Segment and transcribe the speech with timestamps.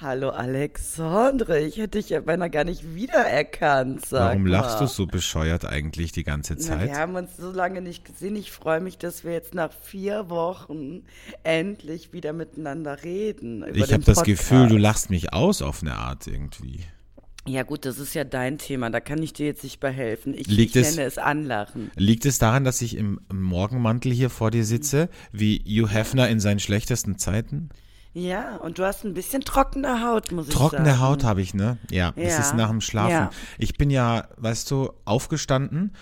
[0.00, 4.06] Hallo Alexandre, ich hätte dich ja beinahe gar nicht wiedererkannt.
[4.06, 4.48] Sag Warum mal.
[4.50, 6.88] lachst du so bescheuert eigentlich die ganze Na, Zeit?
[6.88, 8.34] wir haben uns so lange nicht gesehen.
[8.36, 11.02] Ich freue mich, dass wir jetzt nach vier Wochen
[11.42, 13.62] endlich wieder miteinander reden.
[13.62, 14.22] über ich habe das.
[14.22, 16.80] Gefühl, du lachst mich aus auf eine Art irgendwie.
[17.46, 18.88] Ja gut, das ist ja dein Thema.
[18.90, 20.32] Da kann ich dir jetzt nicht bei helfen.
[20.34, 21.90] Ich, Liegt ich es- nenne es Anlachen.
[21.96, 26.40] Liegt es daran, dass ich im Morgenmantel hier vor dir sitze, wie Hugh Hefner in
[26.40, 27.68] seinen schlechtesten Zeiten?
[28.12, 31.00] Ja, und du hast ein bisschen trockene Haut, muss ich Trockene sagen.
[31.00, 31.78] Haut habe ich, ne?
[31.90, 32.40] Ja, es Ja.
[32.40, 33.10] ist nach dem Schlafen.
[33.10, 33.30] Ja.
[33.58, 35.92] Ich bin ja, weißt du, aufgestanden,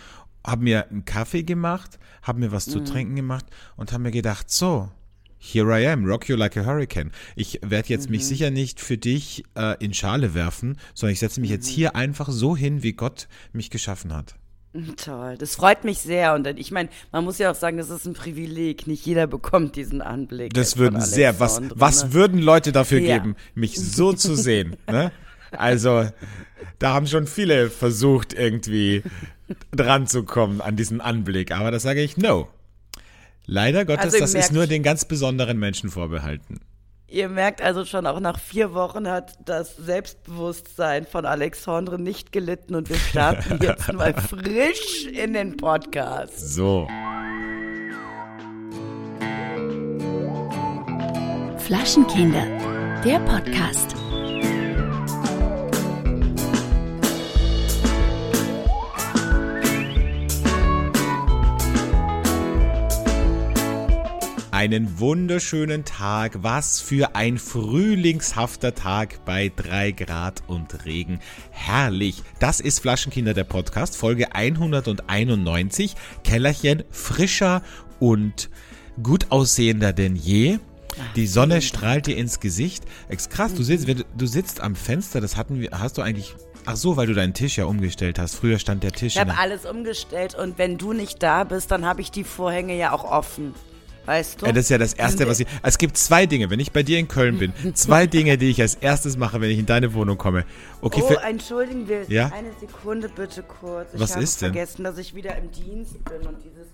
[0.46, 2.70] habe mir einen Kaffee gemacht, habe mir was Mhm.
[2.72, 3.44] zu trinken gemacht
[3.76, 4.90] und habe mir gedacht, so,
[5.38, 7.10] here I am, rock you like a hurricane.
[7.36, 8.12] Ich werde jetzt Mhm.
[8.12, 11.56] mich sicher nicht für dich äh, in Schale werfen, sondern ich setze mich Mhm.
[11.56, 14.34] jetzt hier einfach so hin, wie Gott mich geschaffen hat.
[14.96, 16.34] Toll, das freut mich sehr.
[16.34, 18.86] Und ich meine, man muss ja auch sagen, das ist ein Privileg.
[18.86, 20.54] Nicht jeder bekommt diesen Anblick.
[20.54, 23.18] Das würden sehr, was, was würden Leute dafür Ja.
[23.18, 25.12] geben, mich so zu sehen, ne?
[25.50, 26.06] Also,
[26.78, 29.02] da haben schon viele versucht, irgendwie
[29.74, 32.48] dran zu kommen an diesen Anblick, aber das sage ich no.
[33.46, 36.60] Leider Gottes, Also das ist nur den ganz besonderen Menschen vorbehalten.
[37.10, 42.74] Ihr merkt also schon, auch nach vier Wochen hat das Selbstbewusstsein von Alexandre nicht gelitten
[42.74, 46.38] und wir starten jetzt mal frisch in den Podcast.
[46.38, 46.86] So.
[51.56, 52.44] Flaschenkinder,
[53.02, 53.97] der Podcast.
[64.58, 66.42] Einen wunderschönen Tag.
[66.42, 71.20] Was für ein frühlingshafter Tag bei drei Grad und Regen.
[71.52, 72.24] Herrlich.
[72.40, 75.94] Das ist Flaschenkinder der Podcast, Folge 191.
[76.24, 77.62] Kellerchen frischer
[78.00, 78.50] und
[79.00, 80.58] gut aussehender denn je.
[81.14, 82.82] Die Sonne strahlt dir ins Gesicht.
[83.08, 86.34] Ex krass, du sitzt, du, sitzt am Fenster, das hatten wir, hast du eigentlich,
[86.66, 88.34] ach so, weil du deinen Tisch ja umgestellt hast.
[88.34, 91.86] Früher stand der Tisch Ich habe alles umgestellt und wenn du nicht da bist, dann
[91.86, 93.54] habe ich die Vorhänge ja auch offen.
[94.08, 94.46] Weißt du?
[94.46, 95.46] Ja, das ist ja das Erste, was ich.
[95.62, 97.52] Es gibt zwei Dinge, wenn ich bei dir in Köln bin.
[97.74, 100.46] Zwei Dinge, die ich als erstes mache, wenn ich in deine Wohnung komme.
[100.80, 102.04] Okay, Oh, entschuldigen wir.
[102.08, 102.32] Ja?
[102.32, 103.92] Eine Sekunde bitte kurz.
[103.92, 104.54] Ich Was habe ist denn?
[104.54, 106.68] vergessen, dass ich wieder im Dienst bin und dieses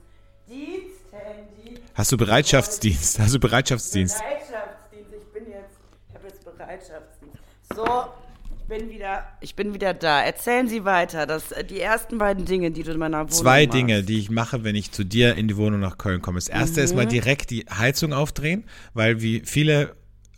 [0.49, 1.81] Diensthandy.
[1.95, 3.19] hast du Bereitschaftsdienst?
[3.19, 4.19] Hast du Bereitschaftsdienst?
[4.19, 5.11] Bereitschaftsdienst.
[5.13, 5.77] Ich bin jetzt,
[6.09, 7.39] ich habe jetzt Bereitschaftsdienst.
[7.75, 8.24] So, ich
[8.69, 10.23] bin wieder, ich bin wieder da.
[10.23, 11.27] Erzählen Sie weiter.
[11.27, 13.79] Das, äh, die ersten beiden Dinge, die du in meiner Wohnung Zwei machst.
[13.79, 16.39] Dinge, die ich mache, wenn ich zu dir in die Wohnung nach Köln komme.
[16.39, 16.97] Das erste ist Mhm.
[16.97, 18.65] mal direkt die Heizung aufdrehen,
[18.95, 19.95] weil wie viele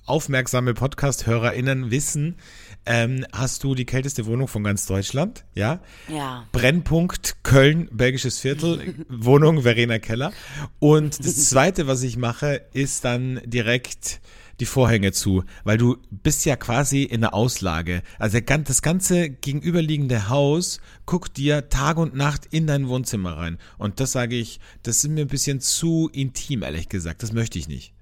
[0.06, 2.36] aufmerksame Podcast-HörerInnen wissen,
[2.88, 5.80] ähm, hast du die kälteste Wohnung von ganz Deutschland, ja?
[6.06, 6.46] Ja.
[6.52, 10.32] Brennpunkt Köln, belgisches Viertel, Wohnung Verena Keller.
[10.78, 14.20] Und das zweite, was ich mache, ist dann direkt
[14.60, 18.02] die Vorhänge zu, weil du bist ja quasi in der Auslage.
[18.18, 23.58] Also das ganze gegenüberliegende Haus guckt dir Tag und Nacht in dein Wohnzimmer rein.
[23.78, 27.22] Und das sage ich, das ist mir ein bisschen zu intim, ehrlich gesagt.
[27.22, 27.92] Das möchte ich nicht.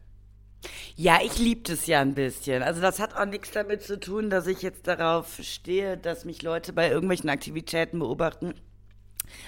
[0.97, 2.63] Ja, ich liebe das ja ein bisschen.
[2.63, 6.43] Also das hat auch nichts damit zu tun, dass ich jetzt darauf stehe, dass mich
[6.43, 8.55] Leute bei irgendwelchen Aktivitäten beobachten.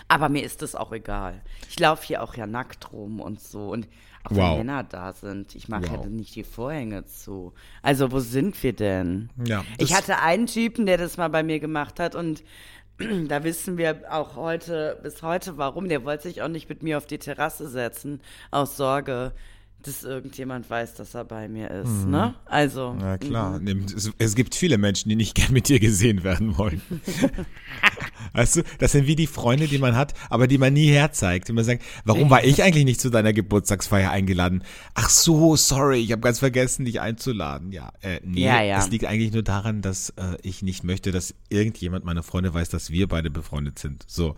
[0.09, 1.43] Aber mir ist das auch egal.
[1.69, 3.71] Ich laufe hier auch ja nackt rum und so.
[3.71, 3.89] Und
[4.27, 4.59] auch wenn Wow.
[4.59, 6.03] Männer da sind, ich mache ja Wow.
[6.03, 7.53] dann nicht die Vorhänge zu.
[7.83, 9.31] Also wo sind wir denn?
[9.45, 12.43] Ja, ich hatte einen Typen, der das mal bei mir gemacht hat und
[13.29, 15.89] da wissen wir auch heute, bis heute warum.
[15.89, 18.21] Der wollte sich auch nicht mit mir auf die Terrasse setzen,
[18.51, 19.33] aus Sorge,
[19.83, 22.07] dass irgendjemand weiß, dass er bei mir ist.
[22.07, 22.35] Ne?
[22.45, 22.93] Also.
[22.93, 22.99] Mhm.
[23.01, 23.61] Na klar,
[23.95, 26.83] es, es gibt viele Menschen, die nicht gern mit dir gesehen werden wollen.
[28.33, 31.49] weißt du, das sind wie die Freunde, die man hat, aber die man nie herzeigt.
[31.49, 34.65] Die man sagt, warum war ich eigentlich nicht zu deiner Geburtstagsfeier eingeladen?
[34.95, 37.71] Ach so, sorry, ich habe ganz vergessen, dich einzuladen.
[37.71, 38.79] Ja, äh, nee, Ja, ja.
[38.79, 42.69] es liegt eigentlich nur daran, dass äh, ich nicht möchte, dass irgendjemand meiner Freunde weiß,
[42.71, 44.05] dass wir beide befreundet sind.
[44.09, 44.37] So.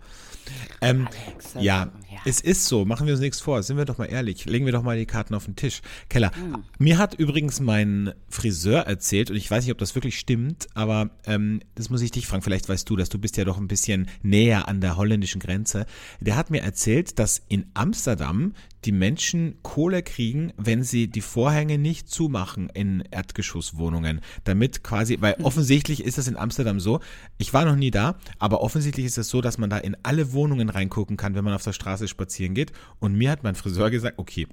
[0.81, 1.91] Ähm, Alex, ja, ja.
[2.25, 4.73] es ist so, machen wir uns nichts vor, sind wir doch mal ehrlich, legen wir
[4.73, 5.81] doch mal die Karten auf den Tisch.
[6.09, 6.31] Keller,
[6.77, 11.09] mir hat übrigens mein Friseur erzählt, und ich weiß nicht, ob das wirklich stimmt, aber
[11.25, 13.67] ähm, das muss ich dich fragen, vielleicht weißt du das, du bist ja doch ein
[13.67, 15.85] bisschen näher an der holländischen Grenze.
[16.19, 18.53] Der hat mir erzählt, dass in Amsterdam
[18.85, 25.35] die Menschen Kohle kriegen, wenn sie die Vorhänge nicht zumachen in Erdgeschosswohnungen, damit quasi, weil
[25.43, 27.01] offensichtlich ist das in Amsterdam so,
[27.37, 30.31] ich war noch nie da, aber offensichtlich ist es so, dass man da in alle
[30.31, 32.71] Wohnungen reingucken kann, wenn man auf der Straße spazieren geht.
[32.99, 34.47] Und mir hat mein Friseur gesagt, okay,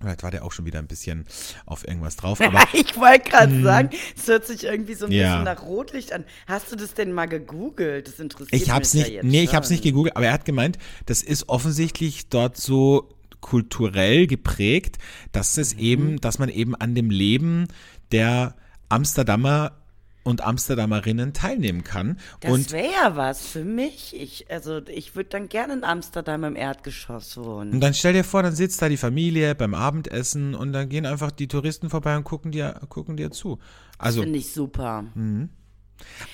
[0.00, 1.26] vielleicht war der auch schon wieder ein bisschen
[1.66, 5.12] auf irgendwas drauf, aber ich wollte gerade sagen, es hört sich irgendwie so ein.
[5.12, 5.24] Ja.
[5.38, 6.24] bisschen nach Rotlicht an.
[6.46, 8.08] Hast du das denn mal gegoogelt?
[8.08, 9.56] Das interessiert Ich hab's mich nicht, ja jetzt nee, ich schon.
[9.56, 13.08] hab's nicht gegoogelt, aber er hat gemeint, das ist offensichtlich dort so
[13.40, 14.98] kulturell geprägt,
[15.32, 15.80] dass es Mhm.
[15.80, 17.68] eben, dass man eben an dem Leben
[18.12, 18.54] der
[18.90, 19.72] Amsterdamer
[20.22, 22.18] und Amsterdamerinnen teilnehmen kann.
[22.40, 24.14] Das wäre ja was für mich.
[24.14, 27.72] Ich, also ich würde dann gerne in Amsterdam im Erdgeschoss wohnen.
[27.72, 31.06] Und dann stell dir vor, dann sitzt da die Familie beim Abendessen und dann gehen
[31.06, 33.58] einfach die Touristen vorbei und gucken dir, gucken dir zu.
[33.98, 35.04] Also, Finde ich super.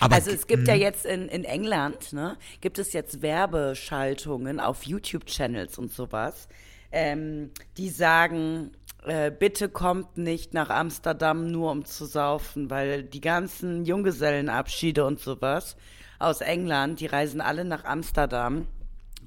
[0.00, 4.84] aber Also es gibt ja jetzt in, in England, ne, gibt es jetzt Werbeschaltungen auf
[4.84, 6.48] YouTube-Channels und sowas,
[6.92, 8.70] ähm, die sagen,
[9.06, 15.20] äh, bitte kommt nicht nach Amsterdam nur um zu saufen, weil die ganzen Junggesellenabschiede und
[15.20, 15.76] sowas
[16.18, 18.66] aus England, die reisen alle nach Amsterdam.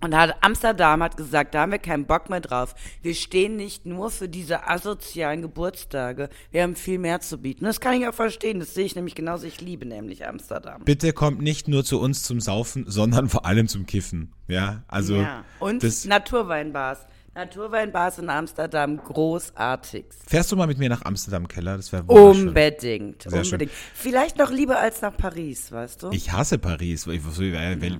[0.02, 2.74] Und hat, Amsterdam hat gesagt, da haben wir keinen Bock mehr drauf.
[3.02, 6.30] Wir stehen nicht nur für diese asozialen Geburtstage.
[6.52, 7.66] Wir haben viel mehr zu bieten.
[7.66, 8.60] Das kann ich auch verstehen.
[8.60, 9.46] Das sehe ich nämlich genauso.
[9.46, 10.84] Ich liebe nämlich Amsterdam.
[10.86, 14.32] bitte kommt nicht nur zu uns zum Saufen, sondern vor allem zum Kiffen.
[14.48, 15.44] Ja, also ja.
[15.60, 17.06] Und das, Naturweinbars.
[17.40, 20.06] Naturweinbars in Amsterdam, großartig.
[20.28, 21.78] fährst du mal mit mir nach Amsterdam, Keller?
[21.78, 22.50] Das wäre wunderschön.
[22.50, 23.54] Unbedingt, Sehr schön.
[23.54, 23.72] unbedingt.
[23.94, 26.10] Vielleicht noch lieber als nach Paris, weißt du?
[26.12, 27.08] Ich hasse Paris.
[27.08, 27.22] Wer,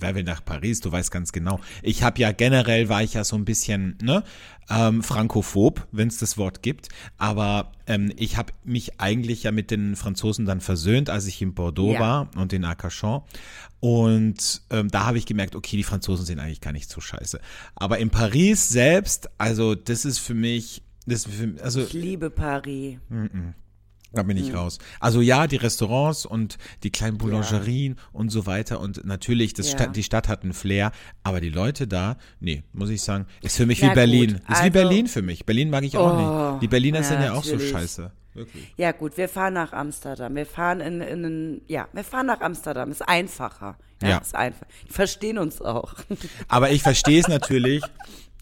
[0.02, 0.82] wer will nach Paris?
[0.82, 1.62] Du weißt ganz genau.
[1.82, 4.24] Ich habe ja generell war ich ja so ein bisschen ne
[4.70, 6.90] ähm, frankophob, wenn es das Wort gibt.
[7.18, 11.54] Aber ähm, ich habe mich eigentlich ja mit den Franzosen dann versöhnt, als ich in
[11.54, 12.00] Bordeaux Ja.
[12.00, 13.24] war und in Arcachon.
[13.82, 17.40] Und ähm, da habe ich gemerkt, okay, die Franzosen sind eigentlich gar nicht so scheiße.
[17.76, 22.98] Aber in Paris selbst, also das ist für mich, das für, also ich liebe Paris.
[24.12, 24.80] Da bin ich raus.
[25.00, 29.78] Also ja, die Restaurants und die kleinen Boulangerien und so weiter und natürlich, das Ja.
[29.78, 30.92] Stadt, die Stadt hat einen Flair,
[31.24, 34.30] aber die Leute da, nee, muss ich sagen, ist für mich Na wie Berlin.
[34.34, 35.46] gut, ist wie also- Berlin für mich.
[35.46, 36.64] Berlin mag ich auch Oh, nicht.
[36.64, 37.72] Die Berliner ja, sind ja auch so natürlich.
[37.72, 38.12] scheiße.
[38.36, 38.72] Wirklich.
[38.78, 40.36] Ja gut, wir fahren nach Amsterdam.
[40.36, 42.92] Wir fahren in, in, in ja, wir fahren nach Amsterdam.
[42.92, 43.76] Ist einfacher.
[44.02, 44.18] Ja, Ja.
[44.20, 44.66] ist einfach.
[44.88, 45.94] Die verstehen uns auch.
[46.48, 47.84] Aber ich verstehe es natürlich.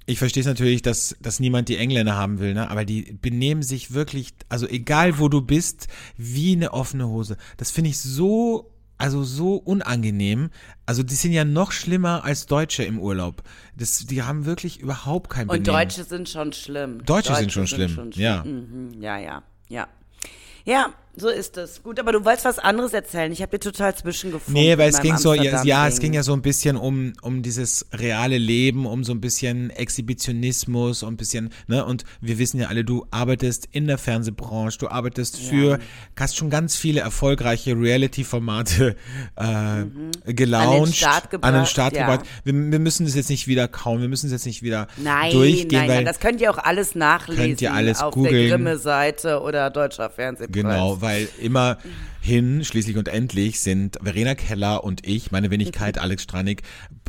[0.10, 2.72] Ich verstehe es natürlich, dass, dass niemand die Engländer haben will, ne?
[2.72, 7.36] Aber die benehmen sich wirklich, also egal wo du bist, wie eine offene Hose.
[7.58, 10.50] Das finde ich so, also so unangenehm.
[10.86, 13.44] Also die sind ja noch schlimmer als Deutsche im Urlaub.
[13.76, 15.68] Das, die haben wirklich überhaupt kein Benehmen.
[15.68, 17.04] Und Deutsche sind schon schlimm.
[17.06, 18.46] Deutsche sind schon schlimm, ja.
[18.46, 19.90] Mhm, ja, ja, ja.
[20.64, 21.82] Ja, so ist es.
[21.82, 23.32] Gut, aber du wolltest was anderes erzählen.
[23.32, 24.54] Ich habe dir total zwischengefunden.
[24.54, 27.42] Nee, weil es ging so, ja, ja, es ging ja so ein bisschen um, um
[27.42, 32.60] dieses reale Leben, um so ein bisschen Exhibitionismus, um ein bisschen, ne, und wir wissen
[32.60, 35.80] ja alle, du arbeitest in der Fernsehbranche, du arbeitest für,
[36.18, 38.96] hast schon ganz viele erfolgreiche Reality-Formate
[39.36, 42.06] äh, gelauncht, An den Start an den gebracht, Start ja.
[42.06, 42.30] gebracht.
[42.44, 45.32] Wir, wir müssen das jetzt nicht wieder kauen, wir müssen das jetzt nicht wieder Nein,
[45.32, 48.36] durchgehen, nein, weil nein, das könnt ihr auch alles nachlesen Könnt ihr alles auf googeln.
[48.36, 50.54] der Grimme-Seite oder Deutscher Fernsehpreis.
[50.54, 56.64] Genau, weil immerhin, schließlich und endlich sind Verena Keller und ich, meine Wenigkeit Alex Stranig,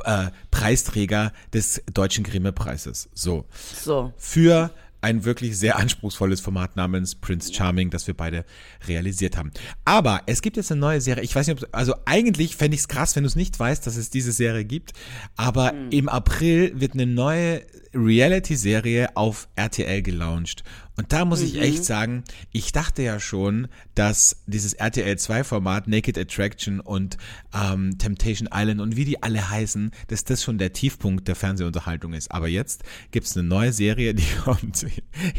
[0.05, 3.09] äh, Preisträger des Deutschen Grimme-Preises.
[3.13, 3.47] So.
[3.75, 4.13] So.
[4.17, 8.45] Für ein wirklich sehr anspruchsvolles Format namens Prince Charming, das wir beide
[8.87, 9.51] realisiert haben.
[9.85, 11.25] Aber es gibt jetzt eine neue Serie.
[11.25, 13.85] Ich weiß nicht, ob, also eigentlich fände ich es krass, wenn du es nicht weißt,
[13.85, 14.93] dass es diese Serie gibt.
[15.35, 17.63] Aber im April wird eine neue
[17.95, 20.63] Reality-Serie auf RTL gelauncht.
[20.99, 25.87] Und da muss ich echt sagen, ich dachte ja schon, dass dieses RTL 2 Format
[25.87, 27.17] Naked Attraction und
[27.55, 32.15] ähm, Temptation Island und wie die alle heißen, dass das schon der Tiefpunkt der Fernsehunterhaltung
[32.15, 32.33] ist.
[32.33, 34.87] Aber jetzt gibt's eine neue Serie, die kommt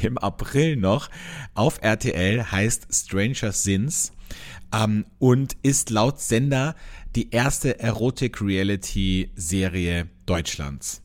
[0.02, 1.10] im April noch
[1.56, 4.14] auf RTL, heißt Stranger Sins
[4.74, 6.74] ähm, und ist laut Sender
[7.18, 11.02] die erste Erotic-Reality-Serie Deutschlands.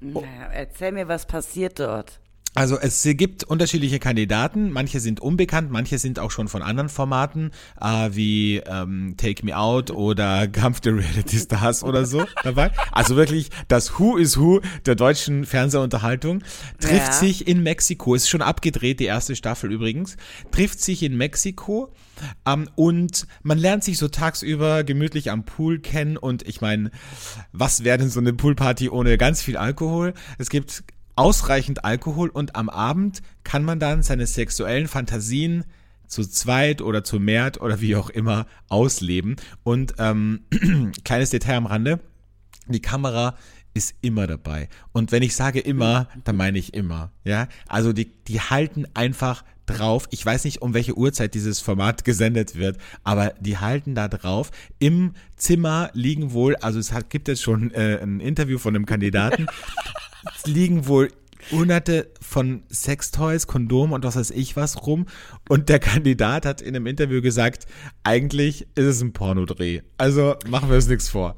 [0.00, 2.20] Naja, erzähl mir, was passiert dort.
[2.56, 7.50] Also es gibt unterschiedliche Kandidaten, manche sind unbekannt, manche sind auch schon von anderen Formaten,
[7.80, 12.70] äh, wie ähm, Take Me Out oder Kampf der Reality Stars oder so dabei.
[12.92, 16.42] Also wirklich das Who is Who der deutschen Fernsehunterhaltung
[16.80, 17.12] trifft Ja.
[17.12, 20.16] sich in Mexiko, ist schon abgedreht, die erste Staffel übrigens,
[20.50, 21.92] trifft sich in Mexiko
[22.46, 26.90] ähm, und man lernt sich so tagsüber gemütlich am Pool kennen und ich meine,
[27.52, 30.14] was wäre denn so eine Poolparty ohne ganz viel Alkohol?
[30.38, 30.84] Es gibt
[31.16, 35.64] ausreichend Alkohol und am Abend kann man dann seine sexuellen Fantasien
[36.06, 39.36] zu zweit oder zu mehrt oder wie auch immer ausleben.
[39.64, 40.40] Und ähm,
[41.04, 42.00] kleines Detail am Rande,
[42.68, 43.36] die Kamera
[43.74, 44.68] ist immer dabei.
[44.92, 47.12] Und wenn ich sage immer, dann meine ich immer.
[47.24, 50.08] Ja, also die, die halten einfach drauf.
[50.10, 54.50] Ich weiß nicht, um welche Uhrzeit dieses Format gesendet wird, aber die halten da drauf.
[54.78, 58.86] Im Zimmer liegen wohl, also es hat, gibt jetzt schon äh, ein Interview von einem
[58.86, 59.46] Kandidaten,
[60.34, 61.10] es liegen wohl
[61.50, 65.06] hunderte von Sextoys, Kondomen und was weiß ich was rum.
[65.48, 67.66] Und der Kandidat hat in einem Interview gesagt,
[68.02, 69.82] eigentlich ist es ein Pornodreh.
[69.98, 71.36] Also machen wir uns nichts vor.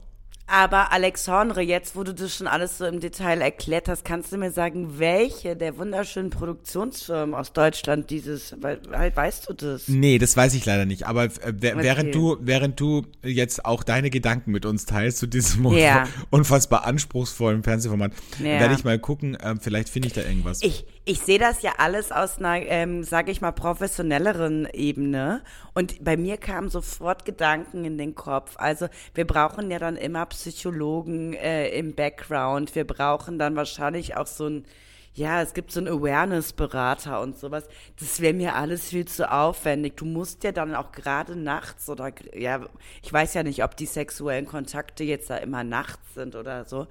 [0.51, 4.39] Aber Alexandre, jetzt wo du das schon alles so im Detail erklärt hast, kannst du
[4.39, 8.81] mir sagen, welche der wunderschönen Produktionsfirmen aus Deutschland dieses, weil,
[9.15, 9.89] weißt du das?
[9.89, 11.07] Nee, das weiß ich leider nicht.
[11.07, 11.83] Aber äh, wer- Okay.
[11.85, 16.09] während du, während du jetzt auch deine Gedanken mit uns teilst zu diesem Ja.
[16.31, 18.45] unfassbar anspruchsvollen Fernsehformat, Ja.
[18.61, 20.63] werde ich mal gucken, ähm, vielleicht finde ich da irgendwas.
[20.63, 25.43] Ich, ich sehe das ja alles aus einer, ähm, sage ich mal, professionelleren Ebene.
[25.73, 28.57] Und bei mir kamen sofort Gedanken in den Kopf.
[28.59, 32.75] Also wir brauchen ja dann immer Psychologen äh, im Background.
[32.75, 34.67] Wir brauchen dann wahrscheinlich auch so ein,
[35.15, 37.65] ja, es gibt so einen Awareness-Berater und sowas.
[37.99, 39.97] Das wäre mir alles viel zu aufwendig.
[39.97, 42.61] Du musst ja dann auch gerade nachts oder, ja,
[43.03, 46.87] ich weiß ja nicht, ob die sexuellen Kontakte jetzt da immer nachts sind oder so.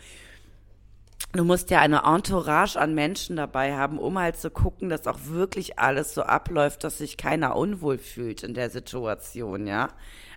[1.34, 5.20] Du musst ja eine Entourage an Menschen dabei haben, um halt zu gucken, dass auch
[5.26, 9.90] wirklich alles so abläuft, dass sich keiner unwohl fühlt in der Situation, ja.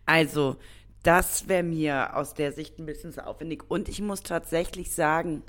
[0.05, 0.57] Also,
[1.03, 3.63] das wäre mir aus der Sicht ein bisschen zu aufwendig.
[3.69, 5.43] Und ich muss tatsächlich sagen,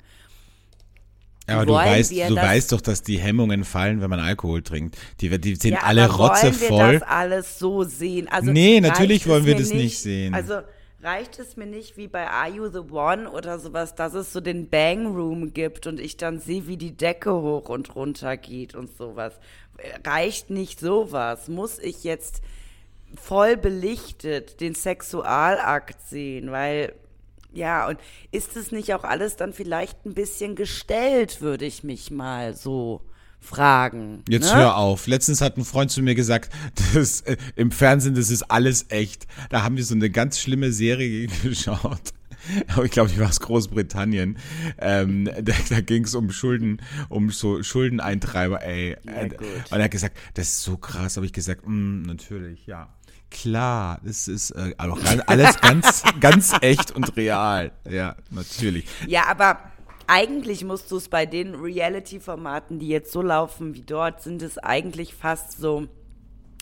[1.46, 4.96] Aber du wollen weißt, du weißt doch, dass die Hemmungen fallen, wenn man Alkohol trinkt.
[5.20, 6.92] Die, die sind ja, alle aber wollen rotzevoll.
[6.92, 8.28] wir das alles so sehen?
[8.28, 10.34] Also, Nee, natürlich wollen wir das nicht sehen.
[10.34, 10.60] Also,
[11.02, 14.40] reicht es mir nicht wie bei Are You the One oder sowas, dass es so
[14.40, 18.74] den Bang Room gibt und ich dann sehe, wie die Decke hoch und runter geht
[18.74, 19.34] und sowas.
[20.04, 21.48] Reicht nicht sowas?
[21.48, 22.42] Muss ich jetzt
[23.16, 26.94] voll belichtet den Sexualakt sehen, weil
[27.52, 27.98] ja, und
[28.30, 33.02] ist es nicht auch alles dann vielleicht ein bisschen gestellt, würde ich mich mal so
[33.42, 34.22] fragen.
[34.28, 34.60] Jetzt ne?
[34.60, 35.06] hör auf.
[35.06, 36.50] Letztens hat ein Freund zu mir gesagt,
[36.94, 39.26] das, äh, im Fernsehen, das ist alles echt.
[39.50, 42.12] Da haben wir so eine ganz schlimme Serie geschaut.
[42.74, 44.38] Aber ich glaube, die war aus Großbritannien.
[44.78, 48.96] Ähm, da da ging es um Schulden, um so Schuldeneintreiber, ey.
[49.04, 49.40] Gut.
[49.70, 51.16] Und er hat gesagt, das ist so krass.
[51.16, 52.88] Habe ich gesagt, mm, natürlich, ja.
[53.30, 57.72] Klar, das ist äh, alles ganz, ganz echt und real.
[57.88, 58.84] Ja, natürlich.
[59.06, 59.71] Ja, aber
[60.12, 64.58] eigentlich musst du es bei den Reality-Formaten, die jetzt so laufen wie dort, sind es
[64.58, 65.88] eigentlich fast so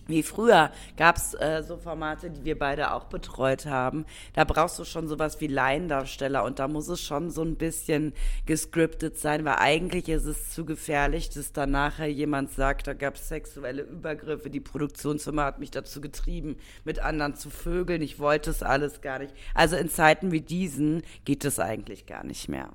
[0.07, 4.07] wie früher gab es äh, so Formate, die wir beide auch betreut haben.
[4.35, 8.13] Da brauchst du schon sowas wie Laiendarsteller und da muss es schon so ein bisschen
[8.47, 13.17] gescriptet sein, weil eigentlich ist es zu gefährlich, dass dann nachher jemand sagt, da gab
[13.17, 18.51] es sexuelle Übergriffe, die Produktionsfirma hat mich dazu getrieben, mit anderen zu vögeln, ich wollte
[18.51, 19.35] es alles gar nicht.
[19.55, 22.71] Also in Zeiten wie diesen geht es eigentlich gar nicht mehr.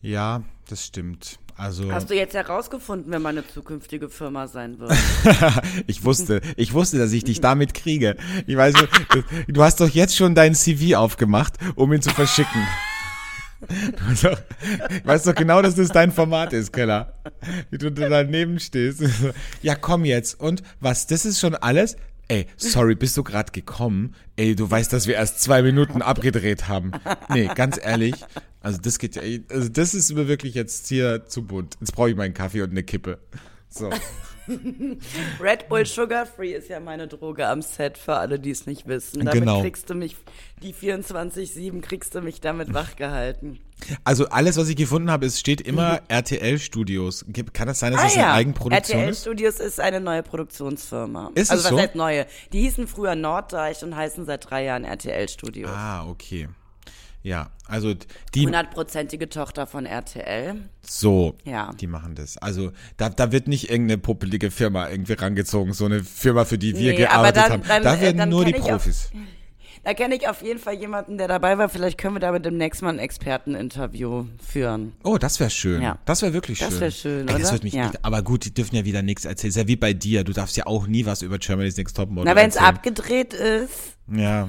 [0.00, 1.38] Ja, das stimmt.
[1.56, 4.92] Also Hast du jetzt herausgefunden, wer meine zukünftige Firma sein wird?
[5.88, 8.16] ich wusste, ich wusste, dass ich dich damit kriege.
[8.46, 12.64] Ich weiß, du, du hast doch jetzt schon dein CV aufgemacht, um ihn zu verschicken.
[13.60, 14.38] Du hast doch,
[14.88, 17.14] ich weiß doch genau, dass das dein Format ist, Keller.
[17.70, 19.02] Wie du da daneben stehst.
[19.62, 20.38] Ja, komm jetzt.
[20.38, 21.96] Und was, das ist schon alles?
[22.28, 24.14] Ey, sorry, bist du gerade gekommen?
[24.36, 26.92] Ey, du weißt, dass wir erst zwei Minuten abgedreht haben.
[27.30, 28.14] Nee, ganz ehrlich.
[28.60, 31.76] Also das geht ja, also das ist mir wirklich jetzt hier zu bunt.
[31.80, 33.18] Jetzt brauche ich meinen Kaffee und eine Kippe.
[33.68, 33.90] So.
[35.40, 38.88] Red Bull Sugar Free ist ja meine Droge am Set, für alle, die es nicht
[38.88, 39.24] wissen.
[39.24, 39.60] Damit Genau.
[39.60, 40.16] kriegst du mich,
[40.62, 43.58] die 24-7 kriegst du mich damit wachgehalten.
[44.04, 47.24] Also alles, was ich gefunden habe, es steht immer RTL Studios.
[47.52, 49.20] Kann das sein, dass Ah das eine ja, Eigenproduktion RTL ist?
[49.20, 51.30] Studios ist eine neue Produktionsfirma.
[51.34, 51.78] Ist also es was so?
[51.78, 52.26] heißt neue?
[52.52, 55.70] Die hießen früher Norddeich und heißen seit drei Jahren RTL Studios.
[55.72, 56.48] Ah, okay.
[57.28, 57.94] Ja, also
[58.34, 60.56] die Hundertprozentige Tochter von RTL.
[60.80, 61.70] so, Ja.
[61.78, 62.38] die machen das.
[62.38, 66.74] Also da, da wird nicht irgendeine popelige Firma irgendwie rangezogen, so eine Firma, für die
[66.76, 67.62] wir Nee, gearbeitet dann- haben.
[67.68, 69.10] dann, da äh, werden nur die Profis.
[69.84, 71.68] Da kenne ich auf jeden Fall jemanden, der dabei war.
[71.70, 74.92] Vielleicht können wir damit demnächst mal ein Experteninterview führen.
[75.04, 75.80] Oh, das wäre schön.
[75.80, 75.98] Ja.
[76.04, 76.80] Das wäre wirklich Das schön.
[76.80, 77.62] wär schön, Ey, das oder?
[77.62, 77.92] mich Ja.
[78.02, 79.48] aber gut, die dürfen ja wieder nichts erzählen.
[79.50, 80.24] Ist ja wie bei dir.
[80.24, 83.96] Du darfst ja auch nie was über Germany's Next Topmodel Na, wenn es abgedreht ist,
[84.12, 84.48] Ja.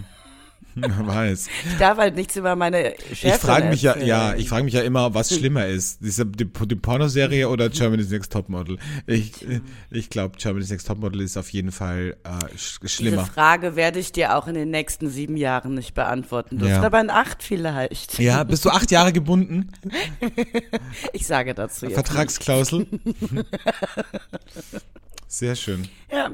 [1.05, 1.47] Weiß.
[1.69, 4.73] ich darf halt nichts über meine Chefin Ich frage mich ja, ja, ich frage mich
[4.73, 8.77] ja immer, was schlimmer ist, diese die, die Pornoserie oder Germany's Next Topmodel.
[9.07, 9.45] Ich,
[9.91, 13.25] ich glaube, Germany's Next Topmodel ist auf jeden Fall äh, sch Diese schlimmer.
[13.25, 16.83] Frage werde ich dir auch in den nächsten sieben Jahren nicht beantworten dürfen, Ja.
[16.83, 18.19] aber in acht vielleicht.
[18.19, 19.71] Ja, bist du acht Jahre gebunden?
[21.13, 21.93] Ich sage dazu jetzt.
[21.95, 22.87] Vertragsklausel?
[25.27, 25.87] Sehr schön.
[26.11, 26.29] Ja,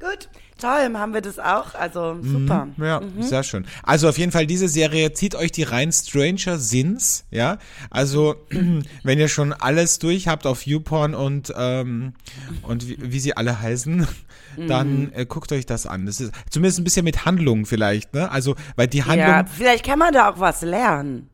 [0.00, 0.28] gut.
[0.58, 1.74] Toll, haben wir das auch.
[1.74, 2.68] Also super.
[2.78, 3.66] Ja, sehr schön.
[3.82, 7.58] Also auf jeden Fall diese Serie zieht euch die rein Stranger Sins, ja.
[7.90, 8.36] Also
[9.02, 12.14] wenn ihr schon alles durch habt auf YouPorn und ähm,
[12.62, 14.06] und wie, wie sie alle heißen,
[14.68, 16.06] dann äh, guckt euch das an.
[16.06, 18.30] Das ist zumindest ein bisschen mit Handlung vielleicht, ne?
[18.30, 21.28] Also weil die Handlung Ja, vielleicht kann man da auch was lernen.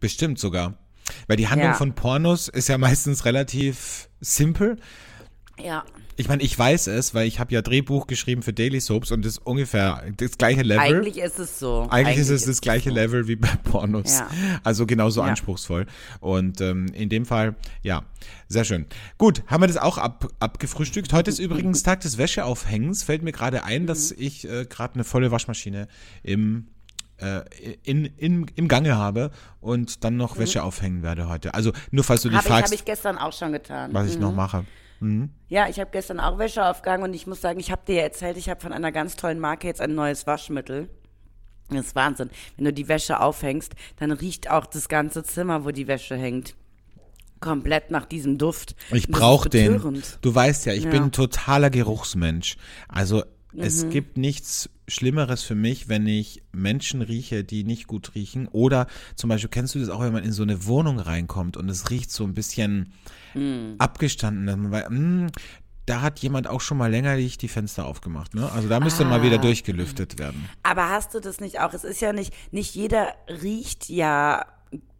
[0.00, 0.74] bestimmt sogar,
[1.28, 1.76] weil die Handlung Ja.
[1.76, 4.76] von Pornos ist ja meistens relativ simpel.
[5.62, 5.84] Ja.
[6.18, 9.22] Ich meine, ich weiß es, weil ich habe ja Drehbuch geschrieben für Daily Soaps und
[9.24, 10.80] das ist ungefähr das gleiche Level.
[10.82, 11.86] Eigentlich ist es so.
[11.90, 12.94] Eigentlich, ist es das gleiche so.
[12.94, 14.18] Level wie bei Pornos.
[14.20, 14.28] Ja.
[14.64, 15.26] Also genauso Ja.
[15.26, 15.84] anspruchsvoll.
[16.20, 18.02] Und ähm, in dem Fall, ja,
[18.48, 18.86] sehr schön.
[19.18, 21.12] Gut, haben wir das auch ab, abgefrühstückt.
[21.12, 23.02] Heute ist übrigens Tag des Wäscheaufhängens.
[23.02, 24.16] Fällt mir gerade ein, dass Mhm.
[24.18, 25.86] ich äh, gerade eine volle Waschmaschine
[26.22, 26.68] im
[27.18, 27.40] äh,
[27.82, 29.30] in, in, im Gange habe
[29.60, 31.54] und dann noch Wäsche aufhängen werde heute.
[31.54, 32.48] Also nur falls du dich Habe Mhm.
[32.48, 33.92] ich, hab fragst, ich gestern auch schon getan.
[33.94, 34.64] was ich noch mache.
[35.48, 38.02] Ja, ich habe gestern auch Wäsche aufgegangen und ich muss sagen, ich habe dir ja
[38.02, 40.88] erzählt, ich habe von einer ganz tollen Marke jetzt ein neues Waschmittel.
[41.68, 42.30] Das ist Wahnsinn.
[42.56, 46.54] Wenn du die Wäsche aufhängst, dann riecht auch das ganze Zimmer, wo die Wäsche hängt,
[47.40, 48.76] komplett nach diesem Duft.
[48.92, 50.02] Ich brauche den.
[50.22, 50.90] Du weißt ja, ich Ja.
[50.90, 52.56] bin ein totaler Geruchsmensch.
[52.88, 53.24] Also
[53.58, 53.90] es Mhm.
[53.90, 58.46] gibt nichts Schlimmeres für mich, wenn ich Menschen rieche, die nicht gut riechen.
[58.48, 58.86] Oder
[59.16, 61.90] zum Beispiel kennst du das auch, wenn man in so eine Wohnung reinkommt und es
[61.90, 62.92] riecht so ein bisschen
[63.34, 63.74] Mhm.
[63.78, 64.46] abgestanden.
[64.46, 65.26] dass man weiß, "Mm,
[65.86, 68.34] da hat jemand auch schon mal längerlich die Fenster aufgemacht.
[68.34, 68.50] Ne?
[68.52, 69.42] Also da müsste mal wieder Ah.
[69.42, 70.48] durchgelüftet werden.
[70.62, 71.72] Aber hast du das nicht auch?
[71.74, 74.46] Es ist ja nicht, nicht jeder riecht ja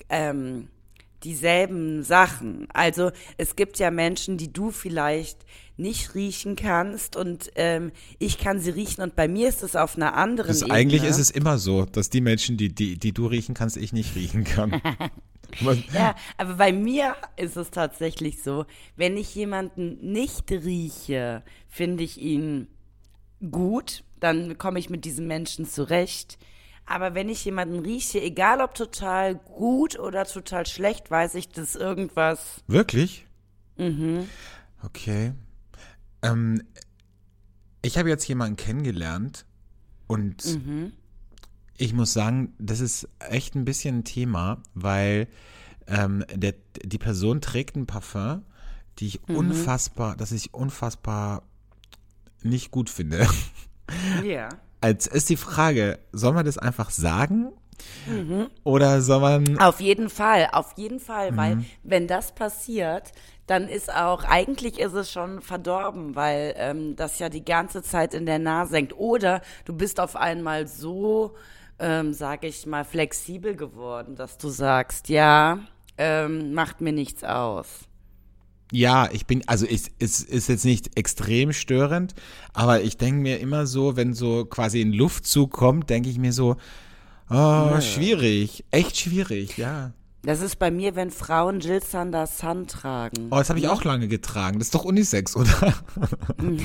[0.09, 0.69] ähm,
[1.25, 2.69] dieselben Sachen.
[2.73, 5.45] Also es gibt ja Menschen, die du vielleicht
[5.77, 9.97] nicht riechen kannst und ähm, ich kann sie riechen und bei mir ist es auf
[9.97, 10.75] einer anderen Das, Ebene.
[10.75, 13.93] eigentlich ist es immer so, dass die Menschen, die, die, die du riechen kannst, ich
[13.93, 14.81] nicht riechen kann.
[15.95, 22.21] Ja, aber bei mir ist es tatsächlich so, wenn ich jemanden nicht rieche, finde ich
[22.21, 22.67] ihn
[23.51, 26.37] gut, dann komme ich mit diesem Menschen zurecht.
[26.87, 31.75] Aber wenn ich jemanden rieche, egal ob total gut oder total schlecht, weiß ich, dass
[31.75, 32.63] irgendwas.
[32.69, 33.27] Wirklich?
[34.85, 35.33] Okay.
[36.23, 36.63] Ähm,
[37.83, 39.47] ich habe jetzt jemanden kennengelernt
[40.07, 40.45] und
[41.77, 45.29] ich muss sagen, das ist echt ein bisschen ein Thema, weil
[45.89, 48.43] ähm, der, die Person trägt ein Parfum,
[48.99, 51.43] die ich unfassbar, das ich unfassbar
[52.43, 53.27] nicht gut finde.
[54.25, 54.49] Ja.
[54.81, 57.53] Als ist die Frage, soll man das einfach sagen?
[58.65, 61.37] Oder soll man Auf jeden Fall, auf jeden Fall, Mhm.
[61.37, 63.13] weil wenn das passiert,
[63.47, 68.15] dann ist auch, eigentlich ist es schon verdorben, weil ähm, das ja die ganze Zeit
[68.15, 68.97] in der Nase hängt.
[68.99, 71.35] Oder du bist auf einmal so,
[71.79, 75.59] ähm, sag ich mal, flexibel geworden, dass du sagst, ja,
[75.99, 77.86] ähm, macht mir nichts aus.
[78.73, 82.15] Ja, ich bin, also es ist, ist jetzt nicht extrem störend,
[82.53, 86.33] aber ich denke mir immer so, wenn so quasi ein Luftzug kommt, denke ich mir
[86.33, 86.57] so,
[87.31, 89.93] oh, schwierig, echt schwierig, ja.
[90.23, 93.29] Das ist bei mir, wenn Frauen Jill Sander Sun tragen.
[93.31, 94.59] Oh, das habe ich auch lange getragen.
[94.59, 95.47] Das ist doch Unisex, oder?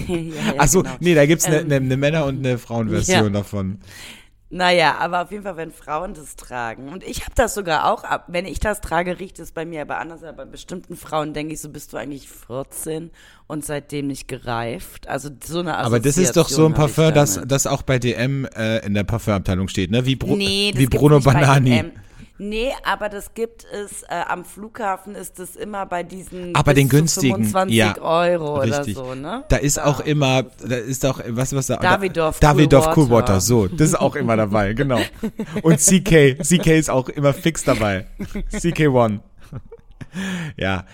[0.08, 0.96] ja, ja, Achso, genau.
[1.00, 3.30] nee, da gibt's eine Ähm, ne, ne Männer- und eine Frauenversion Ja.
[3.30, 3.78] davon.
[4.54, 6.90] Naja, aber auf jeden Fall, wenn Frauen das tragen.
[6.90, 8.26] Und ich habe das sogar auch ab.
[8.28, 10.24] Wenn ich das trage, riecht es bei mir aber anders.
[10.24, 13.12] Aber bei bestimmten Frauen denke ich so, bist du eigentlich 14
[13.48, 15.08] und seitdem nicht gereift.
[15.08, 17.98] Also so eine Aber das ist doch so ein Assoziation Parfum, das, das auch bei
[17.98, 20.06] DM äh, in der Parfumabteilung steht, ne?
[20.06, 21.86] Wie, Bru nee, wie Bruno Banani.
[22.44, 26.82] Nee, aber das gibt es, äh, am Flughafen ist es immer bei diesen Aber bis
[26.82, 28.98] den günstigen, 25 ja, Euro Richtig.
[28.98, 29.44] oder so, ne?
[29.50, 31.76] Da ist auch immer, da ist auch, was, was da?
[31.78, 33.34] Davidoff da, Davidoff Cool Cool Water.
[33.34, 35.00] Water, so, das ist auch immer dabei, genau.
[35.62, 38.08] Und CK, CK ist auch immer fix dabei.
[38.52, 39.20] CK1.
[40.58, 40.86] Ja,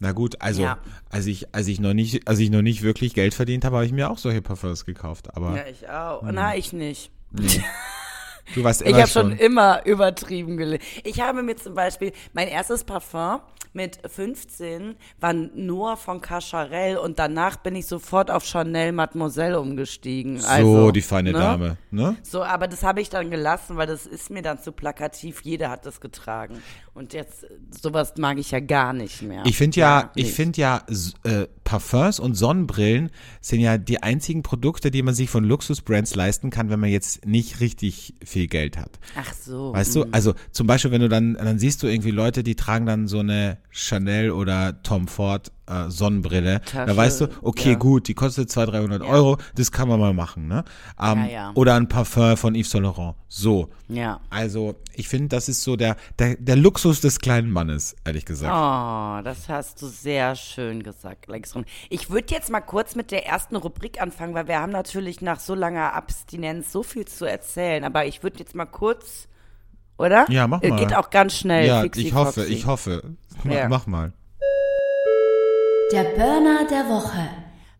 [0.00, 0.78] na gut, also, Ja.
[1.10, 3.86] als ich, als ich noch nicht, als ich noch nicht wirklich Geld verdient habe, habe
[3.86, 6.22] ich mir auch solche Parfums gekauft, aber Ja, ich auch.
[6.22, 7.12] Na, ich nicht.
[8.54, 9.38] du warst Ich immer habe schon schon.
[9.38, 10.84] immer übertrieben gelebt.
[11.04, 13.40] Ich habe mir zum Beispiel mein erstes Parfum
[13.74, 20.38] mit 15 war Noir von Cacharel und danach bin ich sofort auf Chanel Mademoiselle umgestiegen.
[20.38, 21.38] So, also, die feine ne?
[21.38, 22.16] Dame, ne?
[22.22, 25.40] So, aber das habe ich dann gelassen, weil das ist mir dann zu plakativ.
[25.42, 26.62] Jeder hat das getragen.
[26.94, 27.46] Und jetzt,
[27.82, 29.42] sowas mag ich ja gar nicht mehr.
[29.44, 30.36] Ich finde ja, ich nicht.
[30.36, 30.82] finde ja,
[31.24, 33.10] äh, Parfums und Sonnenbrillen
[33.40, 37.26] sind ja die einzigen Produkte, die man sich von Luxusbrands leisten kann, wenn man jetzt
[37.26, 39.00] nicht richtig viel Geld hat.
[39.16, 39.72] Ach so.
[39.72, 42.86] Weißt du, also zum Beispiel, wenn du dann, dann siehst du irgendwie Leute, die tragen
[42.86, 46.60] dann so eine Chanel oder Tom Ford äh, Sonnenbrille.
[46.60, 47.78] da Tasche, weißt du, okay, ja.
[47.78, 50.64] gut, die kostet 200, 300 Euro, das kann man mal machen, ne?
[51.00, 51.52] Ähm, Ja, ja.
[51.54, 53.14] Oder ein Parfum von Yves Saint Laurent.
[53.28, 53.68] So.
[53.88, 54.20] Ja.
[54.30, 58.52] Also, ich finde, das ist so der, der, der Luxus des kleinen Mannes, ehrlich gesagt.
[58.52, 61.68] Oh, das hast du sehr schön gesagt, Alexandra.
[61.90, 65.40] Ich würde jetzt mal kurz mit der ersten Rubrik anfangen, weil wir haben natürlich nach
[65.40, 67.84] so langer Abstinenz so viel zu erzählen.
[67.84, 69.26] Aber ich würde jetzt mal kurz,
[69.98, 70.26] oder?
[70.30, 70.78] Ja, mach Äh, mal.
[70.78, 71.66] Geht auch ganz schnell.
[71.66, 72.52] Ja, fixi ich hoffe, foxy.
[72.52, 73.02] ich hoffe.
[73.44, 73.68] Ma- Ja.
[73.68, 74.12] Mach mal.
[75.92, 77.28] Der Burner der Woche.